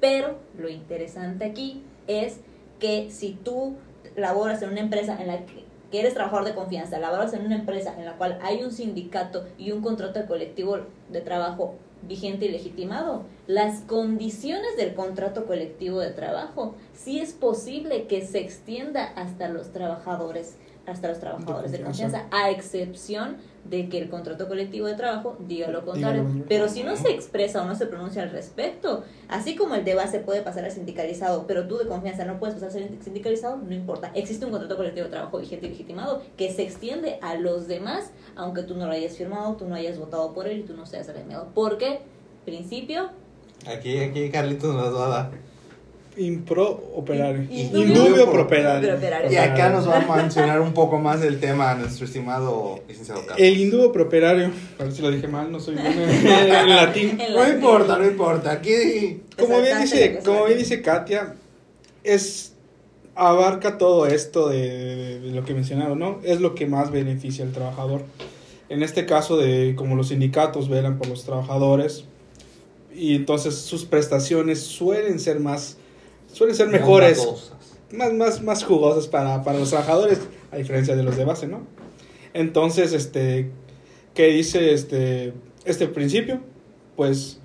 Pero 0.00 0.36
lo 0.58 0.68
interesante 0.68 1.46
aquí 1.46 1.82
es 2.06 2.40
que 2.78 3.10
si 3.10 3.32
tú 3.32 3.76
laboras 4.16 4.60
en 4.60 4.70
una 4.70 4.80
empresa 4.80 5.16
en 5.18 5.28
la 5.28 5.46
que 5.46 5.67
que 5.90 6.00
eres 6.00 6.14
trabajador 6.14 6.44
de 6.44 6.54
confianza, 6.54 6.98
laboras 6.98 7.32
en 7.32 7.46
una 7.46 7.56
empresa 7.56 7.94
en 7.98 8.04
la 8.04 8.16
cual 8.16 8.38
hay 8.42 8.62
un 8.62 8.72
sindicato 8.72 9.46
y 9.56 9.72
un 9.72 9.80
contrato 9.80 10.26
colectivo 10.26 10.78
de 11.10 11.20
trabajo 11.20 11.76
vigente 12.02 12.46
y 12.46 12.50
legitimado, 12.50 13.24
las 13.48 13.80
condiciones 13.80 14.76
del 14.76 14.94
contrato 14.94 15.46
colectivo 15.46 16.00
de 16.00 16.10
trabajo, 16.10 16.74
sí 16.92 17.18
es 17.18 17.32
posible 17.32 18.06
que 18.06 18.24
se 18.24 18.38
extienda 18.40 19.04
hasta 19.04 19.48
los 19.48 19.72
trabajadores 19.72 20.56
hasta 20.86 21.08
los 21.08 21.18
trabajadores 21.18 21.70
de 21.70 21.82
confianza, 21.82 22.26
a 22.30 22.50
excepción 22.50 23.36
de 23.64 23.90
que 23.90 23.98
el 23.98 24.08
contrato 24.08 24.48
colectivo 24.48 24.86
de 24.86 24.94
trabajo 24.94 25.36
diga 25.40 25.68
lo 25.68 25.84
contrario. 25.84 26.26
pero 26.48 26.68
si 26.68 26.82
no 26.82 26.96
se 26.96 27.10
expresa 27.10 27.62
o 27.62 27.66
no 27.66 27.74
se 27.74 27.84
pronuncia 27.84 28.22
al 28.22 28.30
respecto, 28.30 29.04
así 29.28 29.54
como 29.54 29.74
el 29.74 29.84
de 29.84 29.94
base 29.94 30.20
puede 30.20 30.40
pasar 30.40 30.64
a 30.64 30.70
sindicalizado, 30.70 31.46
pero 31.46 31.68
tú 31.68 31.76
de 31.76 31.86
confianza 31.86 32.24
no 32.24 32.38
puedes 32.38 32.54
pasar 32.54 32.70
a 32.70 32.72
ser 32.72 32.90
sindicalizado, 33.02 33.58
no 33.58 33.74
importa. 33.74 34.10
Existe 34.14 34.46
un 34.46 34.50
contrato 34.50 34.76
colectivo 34.76 35.04
de 35.04 35.10
trabajo 35.10 35.38
vigente 35.38 35.66
y 35.66 35.70
legitimado 35.70 36.22
que 36.38 36.50
se 36.50 36.62
extiende 36.62 37.18
a 37.20 37.34
los 37.34 37.68
demás, 37.68 38.10
aunque 38.34 38.62
tú 38.62 38.74
no 38.74 38.86
lo 38.86 38.92
hayas 38.92 39.16
firmado, 39.16 39.56
tú 39.56 39.66
no 39.68 39.74
hayas 39.74 39.98
votado 39.98 40.32
por 40.32 40.48
él 40.48 40.60
y 40.60 40.62
tú 40.62 40.74
no 40.74 40.86
seas 40.86 41.08
agremiado. 41.10 41.48
¿Por 41.54 41.76
qué? 41.76 42.00
Principio. 42.46 43.10
Aquí, 43.66 43.98
aquí 43.98 44.30
Carlitos 44.30 44.74
nos 44.74 44.94
va 44.94 45.06
a 45.06 45.08
dar 45.08 45.30
impro 46.18 46.90
operario. 46.94 47.46
Indubio 47.50 48.30
properario. 48.30 48.98
Y 49.30 49.36
acá 49.36 49.70
nos 49.70 49.88
va 49.88 49.98
a 49.98 50.16
mencionar 50.16 50.60
un 50.60 50.72
poco 50.72 50.98
más 50.98 51.20
del 51.20 51.40
tema 51.40 51.74
nuestro 51.74 52.04
estimado 52.04 52.80
licenciado 52.88 53.20
Carlos. 53.20 53.38
El 53.38 53.58
indubio 53.58 53.92
properario, 53.92 54.50
a 54.78 54.84
ver 54.84 54.92
si 54.92 55.02
lo 55.02 55.10
dije 55.10 55.28
mal, 55.28 55.50
no 55.50 55.60
soy 55.60 55.76
bueno 55.76 56.02
en, 56.02 56.68
latín. 56.68 57.18
no 57.32 57.48
importa, 57.48 57.98
no 57.98 58.06
importa. 58.06 58.52
Aquí 58.52 59.22
como 59.38 59.60
bien 59.60 59.80
dice, 59.80 60.20
como 60.24 60.44
bien 60.44 60.58
dice 60.58 60.82
Katia, 60.82 61.34
es 62.02 62.54
abarca 63.14 63.78
todo 63.78 64.06
esto 64.06 64.48
de, 64.48 65.20
de, 65.20 65.30
lo 65.30 65.44
que 65.44 65.52
mencionaron, 65.54 65.98
¿no? 65.98 66.20
Es 66.22 66.40
lo 66.40 66.54
que 66.54 66.66
más 66.66 66.90
beneficia 66.90 67.44
al 67.44 67.52
trabajador. 67.52 68.02
En 68.68 68.82
este 68.82 69.06
caso 69.06 69.36
de 69.36 69.74
como 69.76 69.96
los 69.96 70.08
sindicatos 70.08 70.68
velan 70.68 70.98
por 70.98 71.08
los 71.08 71.24
trabajadores 71.24 72.04
y 72.98 73.14
entonces 73.14 73.54
sus 73.54 73.84
prestaciones 73.84 74.60
suelen 74.60 75.20
ser 75.20 75.40
más 75.40 75.78
suelen 76.32 76.56
ser 76.56 76.68
mejores 76.68 77.26
más, 77.92 78.12
más, 78.12 78.42
más 78.42 78.64
jugosas 78.64 79.06
para, 79.06 79.42
para 79.42 79.58
los 79.58 79.70
trabajadores, 79.70 80.20
a 80.50 80.56
diferencia 80.56 80.94
de 80.96 81.02
los 81.02 81.16
de 81.16 81.24
base, 81.24 81.46
¿no? 81.46 81.62
Entonces, 82.34 82.92
este, 82.92 83.50
¿qué 84.14 84.26
dice 84.28 84.72
este, 84.74 85.32
este 85.64 85.88
principio? 85.88 86.40
Pues, 86.96 87.40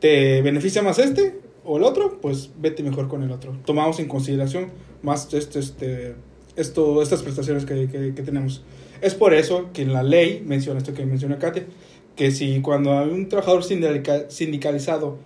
¿te 0.00 0.42
beneficia 0.42 0.82
más 0.82 0.98
este 0.98 1.40
o 1.64 1.78
el 1.78 1.82
otro? 1.82 2.20
Pues 2.20 2.50
vete 2.58 2.82
mejor 2.82 3.08
con 3.08 3.22
el 3.22 3.32
otro. 3.32 3.56
Tomamos 3.64 3.98
en 3.98 4.08
consideración 4.08 4.70
más 5.02 5.32
este, 5.34 5.58
este, 5.58 6.14
esto, 6.54 7.02
estas 7.02 7.22
prestaciones 7.22 7.64
que, 7.64 7.88
que, 7.88 8.14
que 8.14 8.22
tenemos. 8.22 8.62
Es 9.00 9.14
por 9.14 9.34
eso 9.34 9.70
que 9.72 9.82
en 9.82 9.92
la 9.92 10.02
ley 10.02 10.42
menciona 10.46 10.78
esto 10.78 10.94
que 10.94 11.04
menciona 11.04 11.38
Katia, 11.38 11.66
que 12.16 12.30
si 12.30 12.60
cuando 12.62 12.98
hay 12.98 13.10
un 13.10 13.28
trabajador 13.28 13.62
sindica- 13.62 14.28
sindicalizado 14.30 15.18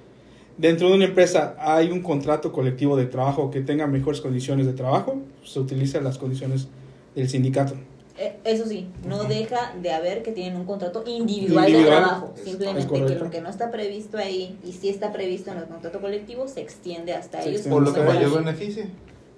dentro 0.59 0.89
de 0.89 0.95
una 0.97 1.05
empresa 1.07 1.55
hay 1.59 1.91
un 1.91 2.03
contrato 2.03 2.53
colectivo 2.53 2.97
de 2.97 3.07
trabajo 3.07 3.51
que 3.51 3.61
tenga 3.61 3.87
mejores 3.87 4.21
condiciones 4.21 4.67
de 4.67 4.73
trabajo, 4.75 5.17
se 5.45 5.59
utilizan 5.61 6.05
las 6.05 6.19
condiciones 6.19 6.69
del 7.15 7.29
sindicato. 7.29 7.75
Eh, 8.19 8.37
Eso 8.45 8.67
sí, 8.67 8.87
no 9.09 9.25
deja 9.25 9.73
de 9.81 9.93
haber 9.93 10.23
que 10.23 10.33
tienen 10.33 10.57
un 10.61 10.67
contrato 10.67 11.03
individual, 11.07 11.73
de 11.73 11.85
trabajo. 11.85 12.35
Es- 12.37 12.45
Simplemente 12.45 12.81
es 12.81 12.87
que 13.09 13.15
lo 13.25 13.31
que 13.31 13.41
no 13.41 13.49
está 13.49 13.71
previsto 13.71 14.19
ahí 14.19 14.59
y 14.63 14.73
sí 14.73 14.91
está 14.91 15.11
previsto 15.13 15.51
en 15.53 15.59
el 15.59 15.65
contrato 15.65 16.01
colectivo 16.03 16.47
se 16.47 16.61
extiende 16.61 17.15
hasta 17.15 17.41
Se 17.41 17.49
ellos. 17.49 17.61
extiende 17.63 17.77
O 17.79 17.81
lo 17.81 17.95
que 17.95 18.01
mayor 18.03 18.33
tal. 18.35 18.45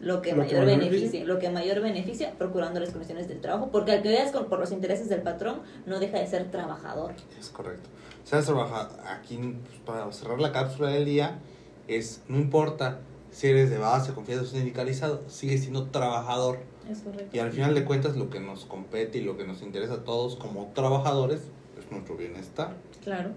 Lo 0.03 0.21
que 0.21 0.31
Lo 0.33 0.37
que 0.37 0.43
mayor 0.43 0.67
beneficie, 0.67 0.91
beneficie. 0.99 1.25
lo 1.25 1.38
que 1.38 1.49
mayor 1.51 1.81
beneficia, 1.81 2.33
procurando 2.37 2.81
las 2.81 2.91
condiciones 2.91 3.29
del 3.29 3.41
trabajo, 3.41 3.71
porque 3.71 3.93
al 3.93 4.03
que 4.03 4.09
veas 4.11 4.33
con, 4.33 4.47
por 4.47 4.59
los 4.59 4.73
intereses 4.73 5.09
del 5.09 5.23
patrón, 5.23 5.61
no 5.87 5.99
deja 6.01 6.19
de 6.19 6.27
ser 6.27 6.51
trabajador. 6.51 7.15
Es 7.38 7.49
correcto. 7.49 7.88
Sabes 8.25 8.47
trabajar 8.47 8.91
aquí 9.09 9.37
pues, 9.38 9.79
para 9.87 10.12
cerrar 10.12 10.41
la 10.41 10.53
cápsula 10.53 10.88
del 10.91 11.05
día 11.05 11.38
es 11.88 12.23
no 12.29 12.38
importa 12.38 12.99
si 13.31 13.47
eres 13.49 13.71
de 13.71 13.79
base, 13.79 14.12
confianza 14.12 14.45
o 14.45 14.47
sindicalizado, 14.47 15.23
sigues 15.29 15.62
siendo 15.62 15.85
trabajador 15.87 16.59
Es 16.91 16.99
correcto. 17.01 17.35
y 17.35 17.38
al 17.38 17.51
final 17.51 17.75
de 17.75 17.85
cuentas 17.85 18.15
lo 18.17 18.29
que 18.29 18.41
nos 18.41 18.65
compete 18.67 19.19
y 19.19 19.23
lo 19.23 19.37
que 19.37 19.45
nos 19.47 19.62
interesa 19.62 19.95
a 19.95 20.05
todos 20.05 20.37
como 20.37 20.71
trabajadores 20.75 21.41
es 21.79 21.91
nuestro 21.91 22.17
bienestar. 22.17 22.75
Claro. 23.03 23.31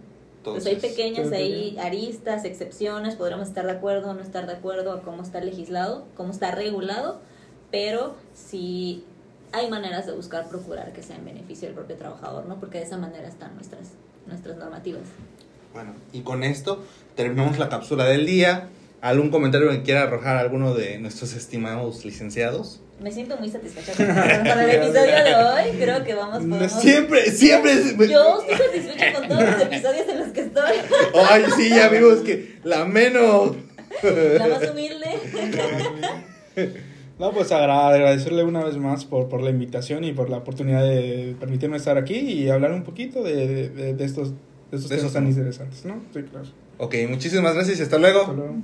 Entonces, 0.45 0.73
pues 0.73 0.83
hay 0.83 0.89
pequeñas 0.89 1.31
ahí 1.31 1.77
aristas, 1.79 2.45
excepciones, 2.45 3.15
podremos 3.15 3.47
estar 3.47 3.65
de 3.65 3.71
acuerdo 3.71 4.11
o 4.11 4.13
no 4.13 4.21
estar 4.21 4.45
de 4.45 4.53
acuerdo 4.53 4.91
a 4.91 5.01
cómo 5.01 5.23
está 5.23 5.41
legislado, 5.41 6.05
cómo 6.15 6.31
está 6.31 6.51
regulado, 6.51 7.19
pero 7.71 8.15
sí 8.33 9.03
hay 9.51 9.69
maneras 9.69 10.05
de 10.05 10.11
buscar 10.11 10.47
procurar 10.49 10.93
que 10.93 11.01
sea 11.01 11.15
en 11.15 11.25
beneficio 11.25 11.67
del 11.67 11.75
propio 11.75 11.95
trabajador, 11.95 12.45
¿no? 12.45 12.59
Porque 12.59 12.79
de 12.79 12.83
esa 12.83 12.97
manera 12.97 13.27
están 13.27 13.55
nuestras 13.55 13.91
nuestras 14.27 14.57
normativas. 14.57 15.03
Bueno, 15.73 15.93
y 16.13 16.21
con 16.21 16.43
esto 16.43 16.83
terminamos 17.15 17.57
la 17.59 17.69
cápsula 17.69 18.05
del 18.05 18.25
día. 18.25 18.69
¿Algún 19.05 19.29
comentario 19.29 19.69
que 19.69 19.83
quiera 19.83 20.01
arrojar 20.03 20.37
alguno 20.37 20.73
de 20.73 20.97
nuestros 20.97 21.33
estimados 21.35 22.03
licenciados? 22.05 22.81
Me 22.99 23.11
siento 23.11 23.37
muy 23.37 23.49
satisfecha 23.49 23.93
con, 23.93 24.05
el 24.59 24.69
episodio 24.71 25.23
de 25.23 25.35
hoy. 25.35 25.77
Creo 25.79 26.03
que 26.03 26.15
vamos 26.15 26.39
podemos... 26.43 26.71
Siempre, 26.81 27.29
siempre. 27.29 27.73
es- 27.73 27.95
Yo 28.09 28.41
estoy 28.41 28.57
satisfecha 28.67 29.13
con 29.13 29.27
todos 29.27 29.43
los 29.43 29.61
episodios 29.61 30.07
en 30.09 30.19
los 30.21 30.27
que 30.29 30.41
estoy. 30.41 30.71
Ay, 31.29 31.43
sí, 31.55 31.69
ya 31.69 31.89
vimos 31.89 32.21
que 32.21 32.55
la 32.63 32.85
menos. 32.85 33.55
La 34.01 34.47
más 34.47 34.71
humilde. 34.71 35.05
No, 37.19 37.31
pues 37.31 37.51
agra- 37.51 37.87
agradecerle 37.89 38.43
una 38.43 38.63
vez 38.63 38.77
más 38.77 39.05
por, 39.05 39.29
por 39.29 39.41
la 39.41 39.51
invitación 39.51 40.03
y 40.03 40.13
por 40.13 40.29
la 40.31 40.37
oportunidad 40.37 40.83
de 40.83 41.35
permitirme 41.39 41.77
estar 41.77 41.97
aquí 41.97 42.15
y 42.15 42.49
hablar 42.49 42.71
un 42.71 42.83
poquito 42.83 43.21
de, 43.23 43.69
de, 43.69 43.93
de 43.93 44.03
estos, 44.03 44.31
de 44.31 44.35
estos 44.77 44.89
De 44.89 44.97
temas 44.97 45.13
tan 45.13 45.27
interesantes, 45.27 45.85
¿no? 45.85 46.01
Sí, 46.13 46.23
claro. 46.23 46.47
Ok, 46.77 46.95
muchísimas 47.07 47.53
gracias 47.53 47.79
y 47.79 47.83
hasta 47.83 47.97
luego. 47.97 48.21
Hasta 48.21 48.33
luego. 48.33 48.55